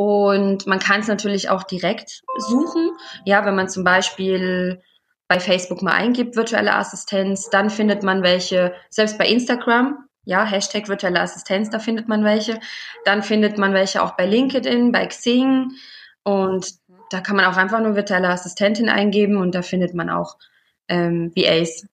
Und 0.00 0.66
man 0.66 0.78
kann 0.78 1.00
es 1.00 1.08
natürlich 1.08 1.50
auch 1.50 1.62
direkt 1.62 2.22
suchen. 2.38 2.92
Ja, 3.26 3.44
wenn 3.44 3.54
man 3.54 3.68
zum 3.68 3.84
Beispiel 3.84 4.80
bei 5.28 5.38
Facebook 5.38 5.82
mal 5.82 5.92
eingibt, 5.92 6.36
virtuelle 6.36 6.74
Assistenz, 6.74 7.50
dann 7.50 7.68
findet 7.68 8.02
man 8.02 8.22
welche, 8.22 8.72
selbst 8.88 9.18
bei 9.18 9.28
Instagram, 9.28 10.06
ja, 10.24 10.42
Hashtag 10.42 10.88
virtuelle 10.88 11.20
Assistenz, 11.20 11.68
da 11.68 11.80
findet 11.80 12.08
man 12.08 12.24
welche. 12.24 12.58
Dann 13.04 13.22
findet 13.22 13.58
man 13.58 13.74
welche 13.74 14.02
auch 14.02 14.12
bei 14.12 14.24
LinkedIn, 14.24 14.90
bei 14.90 15.04
Xing. 15.04 15.72
Und 16.22 16.70
da 17.10 17.20
kann 17.20 17.36
man 17.36 17.44
auch 17.44 17.58
einfach 17.58 17.80
nur 17.80 17.94
virtuelle 17.94 18.30
Assistentin 18.30 18.88
eingeben 18.88 19.36
und 19.36 19.54
da 19.54 19.60
findet 19.60 19.92
man 19.92 20.08
auch 20.08 20.38
ähm, 20.88 21.30
VAs, 21.36 21.86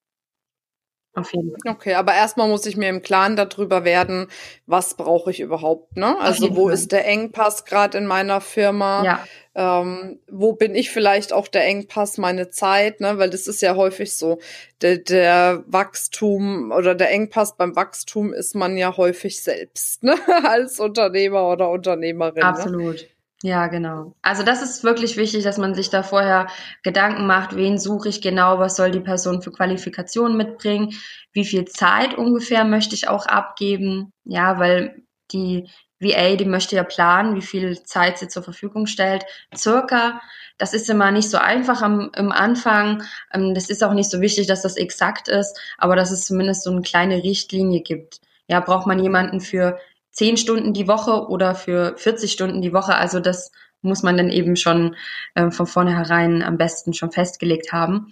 auf 1.18 1.34
jeden 1.34 1.50
Fall. 1.50 1.74
Okay, 1.74 1.94
aber 1.96 2.14
erstmal 2.14 2.48
muss 2.48 2.66
ich 2.68 2.78
mir 2.78 2.90
im 2.90 3.02
Klaren 3.02 3.36
darüber 3.36 3.84
werden, 3.84 4.28
was 4.68 4.96
brauche 4.96 5.32
ich 5.32 5.40
überhaupt, 5.40 5.98
ne? 5.98 6.18
Also 6.20 6.56
wo 6.56 6.66
Fall. 6.66 6.74
ist 6.74 6.92
der 6.92 7.08
Engpass 7.08 7.66
gerade 7.66 7.98
in 7.98 8.06
meiner 8.06 8.40
Firma? 8.40 9.04
Ja. 9.04 9.28
Ähm, 9.56 10.20
wo 10.30 10.54
bin 10.54 10.76
ich 10.76 10.92
vielleicht 10.92 11.34
auch 11.34 11.48
der 11.48 11.66
Engpass, 11.66 12.20
meine 12.20 12.52
Zeit, 12.52 13.02
ne? 13.02 13.18
Weil 13.18 13.32
das 13.32 13.48
ist 13.48 13.62
ja 13.64 13.76
häufig 13.76 14.16
so. 14.16 14.38
Der, 14.82 14.98
der 14.98 15.64
Wachstum 15.66 16.72
oder 16.72 16.94
der 16.94 17.10
Engpass 17.10 17.58
beim 17.58 17.76
Wachstum 17.76 18.34
ist 18.34 18.54
man 18.54 18.78
ja 18.78 18.96
häufig 18.96 19.42
selbst, 19.42 20.04
ne? 20.04 20.16
Als 20.44 20.80
Unternehmer 20.80 21.50
oder 21.50 21.72
Unternehmerin. 21.72 22.44
Ne? 22.44 22.46
Absolut. 22.46 22.96
Ne? 22.98 23.08
Ja, 23.44 23.68
genau. 23.68 24.16
Also 24.24 24.42
das 24.42 24.64
ist 24.64 24.84
wirklich 24.84 25.16
wichtig, 25.16 25.44
dass 25.44 25.60
man 25.60 25.76
sich 25.76 25.92
da 25.92 26.02
vorher 26.02 26.48
Gedanken 26.82 27.28
macht, 27.28 27.56
wen 27.56 27.78
suche 27.78 28.10
ich 28.10 28.22
genau, 28.22 28.58
was 28.58 28.76
soll 28.76 28.90
die 28.90 29.00
Person 29.00 29.44
für 29.44 29.52
Qualifikationen 29.52 30.36
mitbringen, 30.36 30.94
wie 31.34 31.46
viel 31.46 31.66
Zeit 31.66 32.16
ungefähr 32.16 32.66
möchte 32.66 32.96
ich 32.96 33.08
auch 33.08 33.28
abgeben. 33.28 34.12
Ja, 34.24 34.58
weil 34.60 35.04
die 35.32 35.70
VA, 36.00 36.36
die 36.36 36.46
möchte 36.46 36.76
ja 36.76 36.84
planen, 36.84 37.36
wie 37.36 37.42
viel 37.44 37.84
Zeit 37.84 38.18
sie 38.18 38.28
zur 38.28 38.42
Verfügung 38.44 38.88
stellt, 38.88 39.24
circa. 39.56 40.20
Das 40.58 40.74
ist 40.74 40.90
immer 40.90 41.12
nicht 41.12 41.30
so 41.30 41.38
einfach 41.38 41.84
am, 41.84 42.10
am 42.16 42.32
Anfang. 42.32 43.04
Ähm, 43.32 43.54
das 43.54 43.70
ist 43.70 43.84
auch 43.84 43.94
nicht 43.94 44.10
so 44.10 44.20
wichtig, 44.20 44.48
dass 44.48 44.64
das 44.64 44.78
exakt 44.78 45.28
ist, 45.28 45.60
aber 45.78 45.96
dass 45.96 46.10
es 46.12 46.26
zumindest 46.26 46.64
so 46.64 46.72
eine 46.72 46.82
kleine 46.82 47.24
Richtlinie 47.24 47.82
gibt. 47.82 48.20
Ja, 48.48 48.62
braucht 48.62 48.88
man 48.88 49.00
jemanden 49.00 49.42
für 49.42 49.78
zehn 50.18 50.36
Stunden 50.36 50.74
die 50.74 50.88
Woche 50.88 51.28
oder 51.30 51.54
für 51.54 51.96
40 51.96 52.32
Stunden 52.32 52.62
die 52.62 52.74
Woche? 52.74 52.96
Also 52.96 53.20
das 53.20 53.52
muss 53.82 54.02
man 54.02 54.18
dann 54.18 54.32
eben 54.32 54.56
schon 54.56 54.96
äh, 55.36 55.52
von 55.52 55.68
vornherein 55.68 56.42
am 56.42 56.58
besten 56.58 56.94
schon 56.94 57.12
festgelegt 57.12 57.72
haben. 57.72 58.12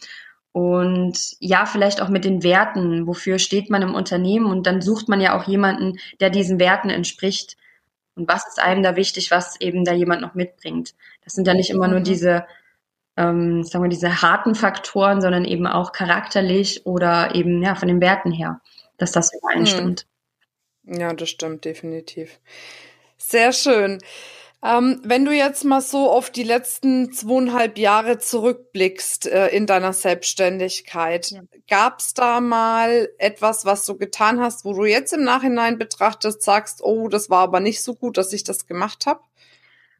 Und 0.51 1.17
ja, 1.39 1.65
vielleicht 1.65 2.01
auch 2.01 2.09
mit 2.09 2.23
den 2.23 2.43
Werten. 2.43 3.07
Wofür 3.07 3.39
steht 3.39 3.71
man 3.71 3.81
im 3.81 3.95
Unternehmen? 3.95 4.45
Und 4.45 4.67
dann 4.67 4.81
sucht 4.81 5.09
man 5.09 5.19
ja 5.19 5.35
auch 5.35 5.45
jemanden, 5.45 5.97
der 6.19 6.29
diesen 6.29 6.59
Werten 6.59 6.91
entspricht. 6.91 7.57
Und 8.15 8.29
was 8.29 8.47
ist 8.47 8.61
einem 8.61 8.83
da 8.83 8.95
wichtig, 8.95 9.31
was 9.31 9.59
eben 9.59 9.83
da 9.83 9.91
jemand 9.91 10.21
noch 10.21 10.35
mitbringt? 10.35 10.93
Das 11.23 11.33
sind 11.33 11.47
ja 11.47 11.55
nicht 11.55 11.71
immer 11.71 11.87
nur 11.87 11.99
mhm. 12.01 12.05
diese, 12.05 12.45
ähm, 13.17 13.63
sagen 13.63 13.83
wir, 13.83 13.89
diese 13.89 14.21
harten 14.21 14.53
Faktoren, 14.53 15.21
sondern 15.21 15.43
eben 15.43 15.65
auch 15.65 15.91
charakterlich 15.91 16.85
oder 16.85 17.33
eben 17.33 17.63
ja 17.63 17.73
von 17.73 17.87
den 17.87 17.99
Werten 17.99 18.31
her, 18.31 18.61
dass 18.97 19.11
das 19.11 19.31
übereinstimmt. 19.33 20.05
Ja, 20.87 21.13
das 21.13 21.29
stimmt 21.29 21.65
definitiv. 21.65 22.39
Sehr 23.17 23.53
schön. 23.53 23.99
Ähm, 24.63 24.99
wenn 25.03 25.25
du 25.25 25.31
jetzt 25.31 25.63
mal 25.63 25.81
so 25.81 26.09
auf 26.09 26.31
die 26.31 26.43
letzten 26.43 27.11
zweieinhalb 27.11 27.77
Jahre 27.77 28.17
zurückblickst 28.17 29.27
äh, 29.27 29.47
in 29.49 29.67
deiner 29.67 29.93
Selbstständigkeit, 29.93 31.31
ja. 31.31 31.41
gab 31.69 31.99
es 31.99 32.15
da 32.15 32.41
mal 32.41 33.09
etwas, 33.19 33.65
was 33.65 33.85
du 33.85 33.95
getan 33.95 34.39
hast, 34.39 34.65
wo 34.65 34.73
du 34.73 34.85
jetzt 34.85 35.13
im 35.13 35.23
Nachhinein 35.23 35.77
betrachtest, 35.77 36.41
sagst, 36.41 36.81
oh, 36.81 37.09
das 37.09 37.29
war 37.29 37.41
aber 37.41 37.59
nicht 37.59 37.83
so 37.83 37.93
gut, 37.93 38.17
dass 38.17 38.33
ich 38.33 38.43
das 38.43 38.65
gemacht 38.65 39.05
habe? 39.05 39.19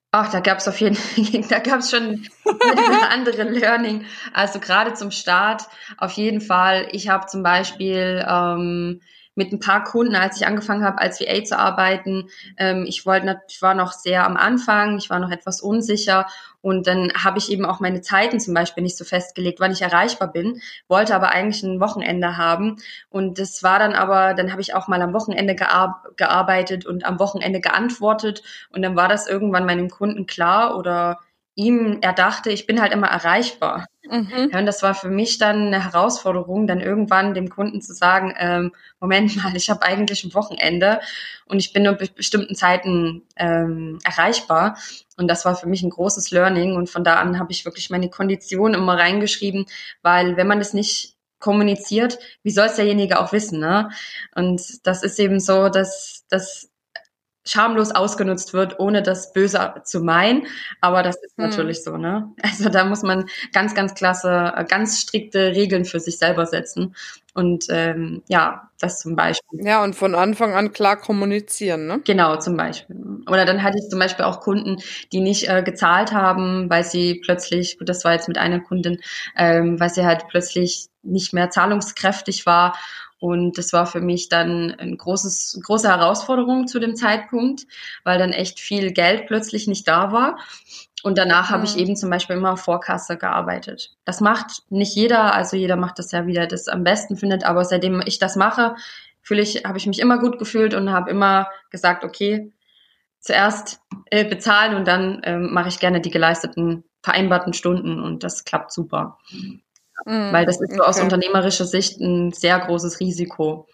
Ach, 0.10 0.32
da 0.32 0.40
gab 0.40 0.58
es 0.60 0.68
auf 0.68 0.80
jeden 0.80 0.96
Fall, 0.96 1.42
da 1.50 1.60
gab 1.60 1.82
es 1.82 1.92
schon 1.92 2.28
andere 3.10 3.44
Learning. 3.44 4.06
Also 4.34 4.60
gerade 4.60 4.94
zum 4.96 5.12
Start 5.12 5.64
auf 5.98 6.14
jeden 6.14 6.42
Fall. 6.42 6.88
Ich 6.92 7.10
habe 7.10 7.28
zum 7.28 7.44
Beispiel 7.44 8.26
ähm, 8.28 9.02
mit 9.36 9.52
ein 9.52 9.60
paar 9.60 9.84
Kunden, 9.84 10.16
als 10.16 10.38
ich 10.38 10.48
angefangen 10.48 10.84
habe, 10.84 11.00
als 11.00 11.20
VA 11.20 11.44
zu 11.44 11.60
arbeiten. 11.60 12.30
Ähm, 12.58 12.86
ich 12.88 13.06
wollte, 13.06 13.42
ich 13.48 13.62
war 13.62 13.76
noch 13.76 13.92
sehr 13.92 14.26
am 14.26 14.38
Anfang, 14.38 14.98
ich 14.98 15.10
war 15.10 15.20
noch 15.20 15.32
etwas 15.32 15.62
unsicher. 15.62 16.26
Und 16.62 16.88
dann 16.88 17.12
habe 17.14 17.38
ich 17.38 17.52
eben 17.52 17.64
auch 17.64 17.80
meine 17.80 18.02
Zeiten 18.02 18.40
zum 18.40 18.56
Beispiel 18.56 18.82
nicht 18.82 18.98
so 18.98 19.06
festgelegt, 19.06 19.60
wann 19.60 19.72
ich 19.72 19.84
erreichbar 19.84 20.32
bin, 20.32 20.62
wollte 20.88 21.14
aber 21.14 21.30
eigentlich 21.30 21.62
ein 21.62 21.80
Wochenende 21.80 22.38
haben. 22.38 22.78
Und 23.10 23.38
das 23.38 23.62
war 23.62 23.78
dann 23.78 23.94
aber, 23.94 24.34
dann 24.34 24.52
habe 24.52 24.62
ich 24.62 24.74
auch 24.74 24.88
mal 24.88 25.02
am 25.02 25.14
Wochenende 25.14 25.54
gear 25.54 26.02
gearbeitet 26.16 26.86
und 26.86 27.06
am 27.06 27.20
Wochenende 27.20 27.60
geantwortet. 27.60 28.42
Und 28.72 28.82
dann 28.82 28.96
war 28.96 29.08
das 29.08 29.28
irgendwann 29.28 29.66
meinem 29.66 29.90
Kunden 29.90 30.26
klar 30.26 30.76
oder 30.78 31.20
ihm, 31.56 32.00
er 32.02 32.14
dachte, 32.14 32.52
ich 32.52 32.68
bin 32.68 32.82
halt 32.82 32.92
immer 32.92 33.08
erreichbar. 33.08 33.88
Mhm. 34.10 34.50
Ja, 34.52 34.60
und 34.60 34.66
das 34.66 34.84
war 34.84 34.94
für 34.94 35.10
mich 35.10 35.38
dann 35.38 35.68
eine 35.68 35.84
Herausforderung, 35.84 36.68
dann 36.68 36.82
irgendwann 36.82 37.34
dem 37.34 37.50
Kunden 37.50 37.82
zu 37.82 37.94
sagen, 37.94 38.34
ähm, 38.38 38.74
Moment 39.00 39.36
mal, 39.38 39.56
ich 39.56 39.70
habe 39.70 39.82
eigentlich 39.84 40.24
ein 40.24 40.34
Wochenende 40.34 41.00
und 41.46 41.60
ich 41.60 41.74
bin 41.74 41.84
nur 41.84 41.94
bei 41.94 42.08
bestimmten 42.14 42.56
Zeiten 42.56 43.24
ähm, 43.38 44.00
erreichbar. 44.04 44.78
Und 45.18 45.28
das 45.28 45.46
war 45.46 45.56
für 45.56 45.68
mich 45.68 45.82
ein 45.82 45.90
großes 45.90 46.32
Learning. 46.32 46.76
Und 46.76 46.90
von 46.90 47.04
da 47.04 47.16
an 47.16 47.40
habe 47.40 47.52
ich 47.52 47.66
wirklich 47.66 47.90
meine 47.90 48.10
Kondition 48.10 48.74
immer 48.74 48.98
reingeschrieben, 48.98 49.66
weil 50.02 50.38
wenn 50.38 50.48
man 50.48 50.60
das 50.60 50.74
nicht 50.74 51.16
kommuniziert, 51.40 52.20
wie 52.44 52.52
soll 52.52 52.68
es 52.68 52.76
derjenige 52.76 53.20
auch 53.20 53.32
wissen? 53.32 53.60
Ne? 53.60 53.90
Und 54.36 54.86
das 54.86 55.04
ist 55.04 55.20
eben 55.20 55.40
so, 55.40 55.70
dass, 55.70 56.26
dass 56.30 56.70
schamlos 57.46 57.92
ausgenutzt 57.92 58.54
wird, 58.54 58.80
ohne 58.80 59.04
das 59.04 59.32
böse 59.32 59.76
zu 59.84 60.02
meinen. 60.02 60.48
Aber 60.82 61.04
das 61.04 61.16
ist 61.18 61.38
hm. 61.38 61.46
natürlich 61.46 61.84
so, 61.84 61.98
ne? 61.98 62.32
Also 62.42 62.70
da 62.70 62.86
muss 62.86 63.04
man 63.04 63.26
ganz, 63.54 63.76
ganz 63.76 63.94
klasse, 63.94 64.54
ganz 64.68 65.02
strikte 65.02 65.56
Regeln 65.56 65.86
für 65.86 66.00
sich 66.00 66.18
selber 66.18 66.46
setzen. 66.46 66.96
Und 67.34 67.66
ähm, 67.70 68.24
ja, 68.30 68.70
das 68.80 69.02
zum 69.02 69.18
Beispiel. 69.18 69.60
Ja, 69.66 69.84
und 69.84 69.94
von 69.94 70.16
Anfang 70.16 70.54
an 70.54 70.72
klar 70.72 70.96
kommunizieren, 70.96 71.86
ne? 71.86 72.02
Genau, 72.06 72.38
zum 72.38 72.56
Beispiel. 72.56 72.96
Oder 73.28 73.44
dann 73.44 73.62
hatte 73.62 73.78
ich 73.78 73.90
zum 73.90 74.00
Beispiel 74.00 74.24
auch 74.24 74.40
Kunden, 74.40 74.78
die 75.12 75.20
nicht 75.20 75.50
äh, 75.50 75.62
gezahlt 75.62 76.14
haben, 76.14 76.70
weil 76.70 76.86
sie 76.86 77.16
plötzlich, 77.16 77.78
gut, 77.78 77.90
das 77.90 78.06
war 78.06 78.14
jetzt 78.14 78.30
mit 78.30 78.38
einer 78.38 78.62
Kundin, 78.62 79.02
ähm, 79.36 79.80
weil 79.82 79.90
sie 79.90 80.06
halt 80.06 80.28
plötzlich 80.30 80.88
nicht 81.04 81.34
mehr 81.34 81.50
zahlungskräftig 81.50 82.46
war 82.46 82.76
und 83.26 83.58
das 83.58 83.74
war 83.74 83.88
für 83.88 84.02
mich 84.02 84.30
dann 84.30 84.76
ein 84.78 84.98
großes, 84.98 85.60
große 85.64 85.88
Herausforderung 85.88 86.68
zu 86.68 86.80
dem 86.80 86.96
Zeitpunkt, 86.96 87.66
weil 88.04 88.20
dann 88.20 88.34
echt 88.34 88.60
viel 88.60 88.92
Geld 88.92 89.26
plötzlich 89.26 89.68
nicht 89.68 89.88
da 89.88 90.12
war. 90.12 90.38
Und 91.02 91.18
danach 91.18 91.50
mhm. 91.50 91.54
habe 91.54 91.66
ich 91.66 91.74
mhm. 91.74 91.82
eben 91.82 91.96
zum 91.96 92.12
Beispiel 92.12 92.36
immer 92.36 92.56
Vorkasse 92.56 93.18
gearbeitet. 93.18 93.96
Das 94.06 94.22
macht 94.22 94.64
nicht 94.70 94.96
jeder, 94.96 95.34
also 95.34 95.58
jeder 95.58 95.76
macht 95.76 95.98
das 95.98 96.12
ja, 96.12 96.28
wie 96.28 96.36
er 96.36 96.46
das 96.46 96.68
am 96.68 96.84
besten 96.84 97.18
findet. 97.18 97.46
Aber 97.46 97.66
seitdem 97.66 98.04
ich 98.06 98.20
das 98.20 98.36
mache, 98.36 98.76
fühle 99.24 99.42
ich, 99.42 99.66
habe 99.66 99.80
ich 99.80 99.88
mich 99.88 100.00
immer 100.00 100.20
gut 100.20 100.38
gefühlt 100.38 100.76
und 100.76 100.92
habe 100.92 101.10
immer 101.10 101.48
gesagt, 101.72 102.04
okay, 102.04 102.54
zuerst 103.20 103.82
äh, 104.12 104.24
bezahlen 104.24 104.76
und 104.76 104.88
dann 104.88 105.24
äh, 105.24 105.40
mache 105.40 105.70
ich 105.70 105.80
gerne 105.80 106.00
die 106.00 106.12
geleisteten 106.12 106.84
vereinbarten 107.02 107.54
Stunden 107.54 108.00
und 108.00 108.24
das 108.24 108.46
klappt 108.46 108.72
super. 108.72 109.18
Mhm, 109.32 109.62
Weil 110.04 110.46
das 110.46 110.60
ist 110.60 110.76
so 110.76 110.84
aus 110.84 111.00
unternehmerischer 111.00 111.66
Sicht 111.66 112.00
ein 112.00 112.32
sehr 112.32 112.60
großes 112.60 113.00
Risiko. 113.00 113.68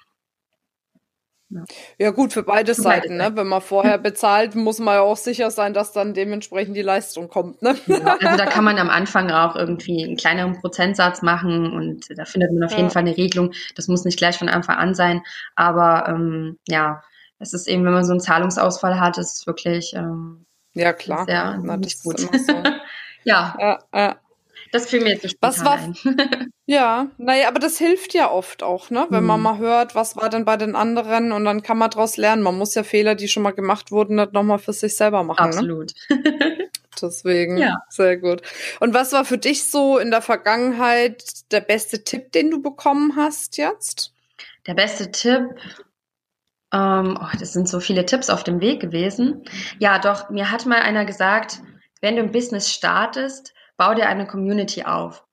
Ja. 1.52 1.66
ja, 1.98 2.12
gut, 2.12 2.32
für 2.32 2.44
beide 2.44 2.74
Seiten. 2.74 3.18
Ne? 3.18 3.32
Wenn 3.36 3.48
man 3.48 3.62
vorher 3.62 3.98
bezahlt, 3.98 4.56
muss 4.56 4.80
man 4.80 4.96
ja 4.96 5.02
auch 5.02 5.18
sicher 5.18 5.52
sein, 5.52 5.74
dass 5.74 5.92
dann 5.92 6.14
dementsprechend 6.14 6.78
die 6.78 6.82
Leistung 6.82 7.28
kommt. 7.28 7.62
Ne? 7.62 7.76
Ja, 7.88 8.18
also 8.22 8.38
da 8.38 8.46
kann 8.50 8.64
man 8.64 8.78
am 8.78 8.90
Anfang 8.90 9.30
auch 9.32 9.58
irgendwie 9.58 10.02
einen 10.04 10.16
kleineren 10.16 10.62
Prozentsatz 10.62 11.22
machen 11.22 11.74
und 11.74 12.06
da 12.18 12.24
findet 12.24 12.54
man 12.54 12.64
auf 12.64 12.78
jeden 12.78 12.90
Fall 12.90 13.02
eine 13.02 13.18
Regelung. 13.18 13.52
Das 13.76 13.90
muss 13.90 14.06
nicht 14.06 14.18
gleich 14.18 14.38
von 14.38 14.48
Anfang 14.48 14.78
an 14.78 14.96
sein. 14.96 15.24
Aber 15.56 16.06
ähm, 16.08 16.58
ja, 16.70 17.04
es 17.40 17.52
ist 17.52 17.68
eben, 17.68 17.84
wenn 17.84 17.94
man 17.94 18.06
so 18.06 18.12
einen 18.12 18.22
Zahlungsausfall 18.22 19.00
hat, 19.00 19.18
ist 19.18 19.40
es 19.40 19.48
wirklich 19.48 19.94
ähm, 19.94 20.46
ja 20.74 20.94
klar, 20.94 21.26
sehr 21.26 21.60
Na, 21.62 21.76
nicht 21.76 22.02
gut. 22.02 22.20
So. 22.20 22.30
ja. 23.26 23.56
ja, 23.60 23.80
ja. 23.94 24.16
Das 24.72 24.90
fiel 24.90 25.02
mir 25.02 25.12
jetzt 25.12 25.24
so 25.24 25.36
was 25.42 25.66
war, 25.66 25.78
ein. 25.78 25.96
ja, 26.66 27.08
naja, 27.18 27.50
aber 27.50 27.60
das 27.60 27.78
hilft 27.78 28.14
ja 28.14 28.32
oft 28.32 28.64
auch, 28.64 28.90
ne? 28.90 29.06
Wenn 29.10 29.20
hm. 29.20 29.26
man 29.26 29.42
mal 29.42 29.58
hört, 29.58 29.96
was 29.96 30.16
war 30.16 30.30
denn 30.30 30.46
bei 30.46 30.56
den 30.56 30.76
anderen 30.76 31.32
und 31.32 31.44
dann 31.44 31.62
kann 31.62 31.78
man 31.78 31.90
daraus 31.90 32.18
lernen. 32.18 32.42
Man 32.42 32.58
muss 32.58 32.74
ja 32.76 32.84
Fehler, 32.84 33.16
die 33.16 33.28
schon 33.28 33.44
mal 33.44 33.52
gemacht 33.52 33.92
wurden, 33.92 34.16
nicht 34.16 34.34
nochmal 34.34 34.60
für 34.60 34.74
sich 34.74 34.96
selber 34.96 35.24
machen. 35.24 35.50
Ne? 35.50 35.56
Absolut. 35.56 35.94
Ne? 36.10 36.70
Deswegen, 37.02 37.58
ja. 37.58 37.78
sehr 37.90 38.18
gut. 38.18 38.42
Und 38.80 38.94
was 38.94 39.12
war 39.14 39.26
für 39.26 39.38
dich 39.38 39.66
so 39.66 39.98
in 39.98 40.12
der 40.12 40.22
Vergangenheit 40.22 41.24
der 41.52 41.62
beste 41.62 42.04
Tipp, 42.04 42.32
den 42.32 42.52
du 42.52 42.62
bekommen 42.62 43.16
hast 43.16 43.58
jetzt? 43.58 44.14
Der 44.68 44.74
beste 44.74 45.12
Tipp, 45.12 45.44
ähm, 46.74 47.18
oh, 47.20 47.38
das 47.40 47.54
sind 47.54 47.68
so 47.68 47.80
viele 47.80 48.06
Tipps 48.06 48.30
auf 48.30 48.44
dem 48.44 48.62
Weg 48.62 48.82
gewesen. 48.82 49.44
Ja, 49.80 50.00
doch, 50.00 50.30
mir 50.30 50.52
hat 50.52 50.66
mal 50.66 50.82
einer 50.82 51.06
gesagt, 51.06 51.62
wenn 52.02 52.16
du 52.16 52.24
ein 52.24 52.32
Business 52.32 52.72
startest, 52.72 53.54
bau 53.82 53.96
dir 53.96 54.08
eine 54.08 54.28
Community 54.28 54.84
auf. 54.84 55.26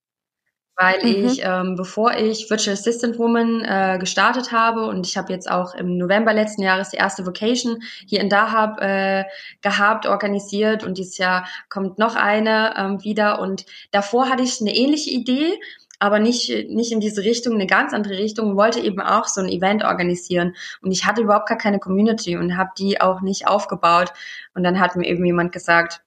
Weil 0.74 1.00
mhm. 1.02 1.26
ich, 1.26 1.42
ähm, 1.44 1.74
bevor 1.76 2.14
ich 2.14 2.48
Virtual 2.48 2.72
Assistant 2.72 3.18
Woman 3.18 3.62
äh, 3.62 3.98
gestartet 3.98 4.52
habe 4.52 4.86
und 4.86 5.06
ich 5.06 5.18
habe 5.18 5.30
jetzt 5.34 5.50
auch 5.50 5.74
im 5.74 5.98
November 5.98 6.32
letzten 6.32 6.62
Jahres 6.62 6.88
die 6.88 6.96
erste 6.96 7.26
Vocation 7.26 7.82
hier 8.06 8.20
in 8.20 8.30
Dahab 8.30 8.80
äh, 8.80 9.24
gehabt, 9.60 10.06
organisiert 10.06 10.82
und 10.82 10.96
dieses 10.96 11.18
Jahr 11.18 11.46
kommt 11.68 11.98
noch 11.98 12.16
eine 12.16 12.74
ähm, 12.78 13.04
wieder 13.04 13.38
und 13.38 13.66
davor 13.90 14.30
hatte 14.30 14.44
ich 14.44 14.62
eine 14.62 14.74
ähnliche 14.74 15.10
Idee, 15.10 15.60
aber 15.98 16.18
nicht, 16.18 16.48
nicht 16.70 16.90
in 16.90 17.00
diese 17.00 17.24
Richtung, 17.24 17.54
eine 17.54 17.66
ganz 17.66 17.92
andere 17.92 18.16
Richtung, 18.16 18.56
wollte 18.56 18.80
eben 18.80 19.00
auch 19.00 19.26
so 19.26 19.42
ein 19.42 19.48
Event 19.48 19.84
organisieren. 19.84 20.54
Und 20.80 20.92
ich 20.92 21.04
hatte 21.04 21.22
überhaupt 21.22 21.48
gar 21.48 21.58
keine 21.58 21.80
Community 21.80 22.36
und 22.36 22.56
habe 22.56 22.70
die 22.78 23.00
auch 23.00 23.20
nicht 23.20 23.48
aufgebaut. 23.48 24.12
Und 24.54 24.62
dann 24.62 24.78
hat 24.78 24.94
mir 24.94 25.08
eben 25.08 25.24
jemand 25.26 25.50
gesagt, 25.50 26.02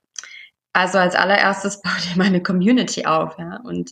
also 0.73 0.97
als 0.97 1.15
allererstes 1.15 1.81
baue 1.83 1.93
dir 1.93 2.17
meine 2.17 2.41
Community 2.41 3.05
auf, 3.05 3.37
ja. 3.37 3.59
Und 3.63 3.91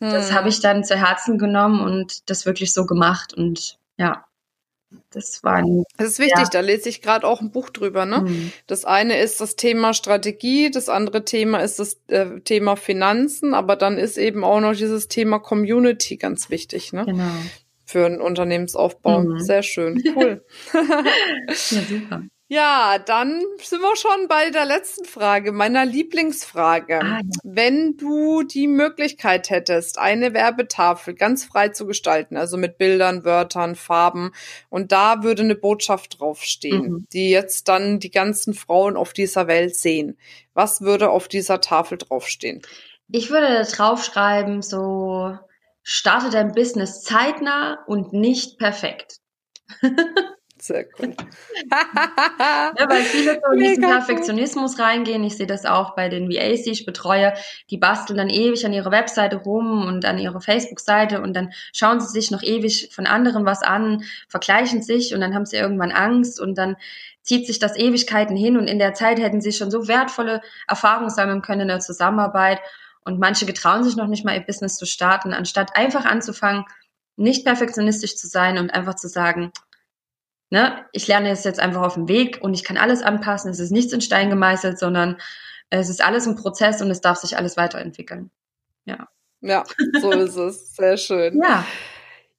hm. 0.00 0.10
das 0.10 0.32
habe 0.32 0.48
ich 0.48 0.60
dann 0.60 0.84
zu 0.84 0.96
Herzen 0.96 1.38
genommen 1.38 1.80
und 1.80 2.28
das 2.30 2.46
wirklich 2.46 2.72
so 2.72 2.86
gemacht. 2.86 3.34
Und 3.34 3.78
ja, 3.96 4.24
das 5.10 5.44
war 5.44 5.54
ein, 5.54 5.84
Das 5.96 6.08
ist 6.08 6.18
wichtig, 6.18 6.38
ja. 6.38 6.48
da 6.50 6.60
lese 6.60 6.88
ich 6.88 7.00
gerade 7.00 7.26
auch 7.26 7.40
ein 7.40 7.52
Buch 7.52 7.70
drüber, 7.70 8.06
ne? 8.06 8.22
Hm. 8.22 8.52
Das 8.66 8.84
eine 8.84 9.18
ist 9.20 9.40
das 9.40 9.56
Thema 9.56 9.94
Strategie, 9.94 10.70
das 10.70 10.88
andere 10.88 11.24
Thema 11.24 11.58
ist 11.58 11.78
das 11.78 12.00
äh, 12.08 12.40
Thema 12.40 12.76
Finanzen, 12.76 13.54
aber 13.54 13.76
dann 13.76 13.98
ist 13.98 14.18
eben 14.18 14.42
auch 14.42 14.60
noch 14.60 14.74
dieses 14.74 15.08
Thema 15.08 15.38
Community 15.38 16.16
ganz 16.16 16.50
wichtig, 16.50 16.92
ne? 16.92 17.04
Genau. 17.04 17.30
Für 17.84 18.06
einen 18.06 18.20
Unternehmensaufbau. 18.20 19.20
Mhm. 19.20 19.40
Sehr 19.40 19.62
schön, 19.62 20.02
cool. 20.16 20.44
ja, 20.72 21.52
super. 21.88 22.22
Ja, 22.52 22.98
dann 22.98 23.44
sind 23.62 23.80
wir 23.80 23.94
schon 23.94 24.26
bei 24.26 24.50
der 24.50 24.64
letzten 24.64 25.04
Frage, 25.04 25.52
meiner 25.52 25.86
Lieblingsfrage. 25.86 27.00
Ah, 27.00 27.18
ja. 27.18 27.20
Wenn 27.44 27.96
du 27.96 28.42
die 28.42 28.66
Möglichkeit 28.66 29.50
hättest, 29.50 29.98
eine 29.98 30.34
Werbetafel 30.34 31.14
ganz 31.14 31.44
frei 31.44 31.68
zu 31.68 31.86
gestalten, 31.86 32.36
also 32.36 32.56
mit 32.56 32.76
Bildern, 32.76 33.24
Wörtern, 33.24 33.76
Farben, 33.76 34.32
und 34.68 34.90
da 34.90 35.22
würde 35.22 35.44
eine 35.44 35.54
Botschaft 35.54 36.18
draufstehen, 36.18 36.90
mhm. 36.90 37.06
die 37.12 37.30
jetzt 37.30 37.68
dann 37.68 38.00
die 38.00 38.10
ganzen 38.10 38.52
Frauen 38.52 38.96
auf 38.96 39.12
dieser 39.12 39.46
Welt 39.46 39.76
sehen. 39.76 40.18
Was 40.52 40.80
würde 40.80 41.10
auf 41.10 41.28
dieser 41.28 41.60
Tafel 41.60 41.98
draufstehen? 41.98 42.62
Ich 43.12 43.30
würde 43.30 43.62
draufschreiben, 43.62 44.62
so 44.62 45.38
starte 45.84 46.30
dein 46.30 46.50
Business 46.50 47.02
zeitnah 47.02 47.78
und 47.86 48.12
nicht 48.12 48.58
perfekt. 48.58 49.18
Sehr 50.60 50.86
cool. 50.98 51.14
ja, 51.70 52.88
weil 52.88 53.02
viele 53.02 53.40
so 53.42 53.52
in 53.52 53.60
diesen 53.60 53.84
Perfektionismus 53.84 54.78
reingehen. 54.78 55.24
Ich 55.24 55.36
sehe 55.36 55.46
das 55.46 55.64
auch 55.64 55.94
bei 55.94 56.10
den 56.10 56.28
VAs, 56.28 56.62
die 56.62 56.70
ich 56.70 56.84
betreue. 56.84 57.32
Die 57.70 57.78
basteln 57.78 58.18
dann 58.18 58.28
ewig 58.28 58.64
an 58.66 58.74
ihrer 58.74 58.90
Webseite 58.90 59.36
rum 59.36 59.86
und 59.86 60.04
an 60.04 60.18
ihrer 60.18 60.40
Facebook-Seite 60.40 61.22
und 61.22 61.34
dann 61.34 61.52
schauen 61.72 62.00
sie 62.00 62.08
sich 62.08 62.30
noch 62.30 62.42
ewig 62.42 62.90
von 62.92 63.06
anderen 63.06 63.46
was 63.46 63.62
an, 63.62 64.04
vergleichen 64.28 64.82
sich 64.82 65.14
und 65.14 65.20
dann 65.20 65.34
haben 65.34 65.46
sie 65.46 65.56
irgendwann 65.56 65.92
Angst 65.92 66.38
und 66.38 66.58
dann 66.58 66.76
zieht 67.22 67.46
sich 67.46 67.58
das 67.58 67.76
Ewigkeiten 67.76 68.36
hin 68.36 68.58
und 68.58 68.66
in 68.66 68.78
der 68.78 68.92
Zeit 68.92 69.18
hätten 69.18 69.40
sie 69.40 69.52
schon 69.52 69.70
so 69.70 69.88
wertvolle 69.88 70.42
Erfahrungen 70.68 71.10
sammeln 71.10 71.42
können 71.42 71.62
in 71.62 71.68
der 71.68 71.80
Zusammenarbeit 71.80 72.60
und 73.04 73.18
manche 73.18 73.46
getrauen 73.46 73.82
sich 73.82 73.96
noch 73.96 74.08
nicht 74.08 74.24
mal 74.26 74.34
ihr 74.34 74.44
Business 74.44 74.76
zu 74.76 74.84
starten, 74.84 75.32
anstatt 75.32 75.74
einfach 75.74 76.04
anzufangen, 76.04 76.64
nicht 77.16 77.44
perfektionistisch 77.44 78.16
zu 78.16 78.26
sein 78.26 78.58
und 78.58 78.70
einfach 78.70 78.94
zu 78.94 79.08
sagen, 79.08 79.52
ne, 80.50 80.84
ich 80.92 81.06
lerne 81.06 81.30
es 81.30 81.44
jetzt 81.44 81.60
einfach 81.60 81.82
auf 81.82 81.94
dem 81.94 82.08
Weg 82.08 82.38
und 82.42 82.54
ich 82.54 82.64
kann 82.64 82.76
alles 82.76 83.02
anpassen. 83.02 83.50
Es 83.50 83.60
ist 83.60 83.70
nichts 83.70 83.92
in 83.92 84.00
Stein 84.00 84.30
gemeißelt, 84.30 84.78
sondern 84.78 85.16
es 85.70 85.88
ist 85.88 86.04
alles 86.04 86.26
ein 86.26 86.36
Prozess 86.36 86.82
und 86.82 86.90
es 86.90 87.00
darf 87.00 87.18
sich 87.18 87.36
alles 87.36 87.56
weiterentwickeln. 87.56 88.30
Ja. 88.84 89.08
Ja, 89.40 89.64
so 90.00 90.10
ist 90.10 90.36
es. 90.36 90.76
Sehr 90.76 90.96
schön. 90.96 91.40
Ja. 91.42 91.64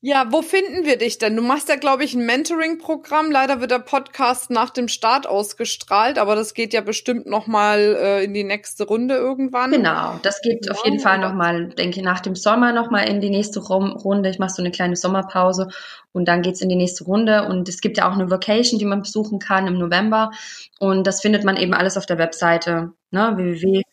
Ja, 0.03 0.25
wo 0.31 0.41
finden 0.41 0.83
wir 0.83 0.97
dich 0.97 1.19
denn? 1.19 1.35
Du 1.35 1.43
machst 1.43 1.69
ja, 1.69 1.75
glaube 1.75 2.03
ich, 2.03 2.15
ein 2.15 2.25
Mentoring-Programm. 2.25 3.29
Leider 3.29 3.61
wird 3.61 3.69
der 3.69 3.77
Podcast 3.77 4.49
nach 4.49 4.71
dem 4.71 4.87
Start 4.87 5.27
ausgestrahlt, 5.27 6.17
aber 6.17 6.35
das 6.35 6.55
geht 6.55 6.73
ja 6.73 6.81
bestimmt 6.81 7.27
noch 7.27 7.45
mal 7.45 7.77
äh, 7.77 8.23
in 8.23 8.33
die 8.33 8.43
nächste 8.43 8.85
Runde 8.85 9.13
irgendwann. 9.13 9.69
Genau, 9.69 10.19
das 10.23 10.41
geht 10.41 10.65
ja, 10.65 10.71
auf 10.71 10.83
jeden 10.85 10.99
Fall 10.99 11.19
noch 11.19 11.33
mal, 11.33 11.69
denke 11.69 11.99
ich, 11.99 12.03
nach 12.03 12.19
dem 12.19 12.35
Sommer 12.35 12.73
noch 12.73 12.89
mal 12.89 13.07
in 13.07 13.21
die 13.21 13.29
nächste 13.29 13.59
Runde. 13.59 14.31
Ich 14.31 14.39
mache 14.39 14.49
so 14.49 14.63
eine 14.63 14.71
kleine 14.71 14.95
Sommerpause 14.95 15.67
und 16.13 16.27
dann 16.27 16.41
geht's 16.41 16.61
in 16.61 16.69
die 16.69 16.75
nächste 16.75 17.03
Runde. 17.03 17.47
Und 17.47 17.69
es 17.69 17.79
gibt 17.79 17.99
ja 17.99 18.09
auch 18.09 18.15
eine 18.15 18.31
Vacation, 18.31 18.79
die 18.79 18.85
man 18.85 19.03
besuchen 19.03 19.37
kann 19.37 19.67
im 19.67 19.77
November. 19.77 20.31
Und 20.79 21.05
das 21.05 21.21
findet 21.21 21.43
man 21.43 21.57
eben 21.57 21.75
alles 21.75 21.95
auf 21.95 22.07
der 22.07 22.17
Webseite 22.17 22.93
ne, 23.11 23.37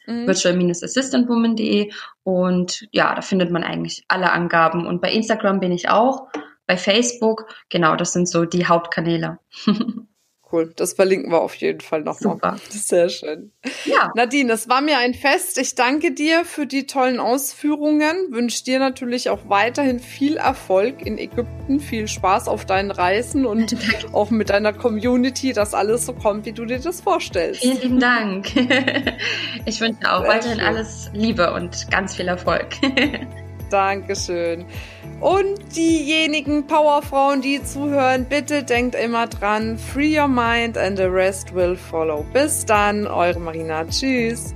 www.virtual-assistantwoman.de 0.09 1.92
und 2.23 2.88
ja, 2.92 3.14
da 3.14 3.23
findet 3.23 3.51
man 3.51 3.62
eigentlich 3.62 4.05
alle 4.09 4.33
Angaben. 4.33 4.87
Und 4.87 5.01
bei 5.01 5.12
Instagram 5.12 5.61
bin 5.61 5.73
ich 5.73 5.88
auch, 5.88 6.29
bei 6.66 6.77
Facebook, 6.77 7.47
genau, 7.68 7.97
das 7.97 8.12
sind 8.12 8.29
so 8.29 8.44
die 8.44 8.66
Hauptkanäle. 8.66 9.38
Cool, 10.50 10.72
das 10.76 10.94
verlinken 10.94 11.30
wir 11.30 11.42
auf 11.42 11.54
jeden 11.56 11.80
Fall 11.80 12.00
nochmal. 12.02 12.56
Sehr 12.70 13.11
schön. 13.11 13.52
Ja. 13.84 14.11
Nadine, 14.14 14.52
es 14.54 14.66
war 14.66 14.80
mir 14.80 14.96
ein 14.96 15.12
Fest. 15.12 15.58
Ich 15.58 15.74
danke 15.74 16.12
dir 16.12 16.46
für 16.46 16.66
die 16.66 16.87
tollen 16.87 17.20
Ausführungen. 17.20 18.14
Wünsche 18.30 18.64
dir 18.64 18.78
natürlich 18.78 19.28
auch 19.28 19.40
weiterhin 19.48 20.00
viel 20.00 20.38
Erfolg 20.38 21.04
in 21.04 21.18
Ägypten, 21.18 21.80
viel 21.80 22.08
Spaß 22.08 22.48
auf 22.48 22.64
deinen 22.64 22.90
Reisen 22.90 23.44
und 23.44 23.76
auch 24.12 24.30
mit 24.30 24.48
deiner 24.48 24.72
Community, 24.72 25.52
dass 25.52 25.74
alles 25.74 26.06
so 26.06 26.14
kommt, 26.14 26.46
wie 26.46 26.52
du 26.52 26.64
dir 26.64 26.78
das 26.78 27.02
vorstellst. 27.02 27.61
Vielen 27.61 27.80
lieben 27.80 28.00
Dank. 28.00 28.48
Ich 29.64 29.80
wünsche 29.80 30.00
auch 30.11 30.20
Sehr 30.20 30.28
weiterhin 30.28 30.58
schön. 30.58 30.66
alles 30.66 31.11
Liebe 31.12 31.52
und 31.52 31.90
ganz 31.90 32.16
viel 32.16 32.28
Erfolg. 32.28 32.68
Dankeschön. 33.70 34.64
Und 35.20 35.76
diejenigen 35.76 36.66
Powerfrauen, 36.66 37.40
die 37.40 37.62
zuhören, 37.62 38.24
bitte 38.24 38.62
denkt 38.62 38.94
immer 38.94 39.26
dran, 39.26 39.78
free 39.78 40.18
your 40.18 40.28
mind 40.28 40.78
and 40.78 40.96
the 40.96 41.04
rest 41.04 41.54
will 41.54 41.76
follow. 41.76 42.24
Bis 42.33 42.64
dann, 42.64 43.07
eure 43.07 43.40
Marina. 43.40 43.85
Tschüss. 43.87 44.54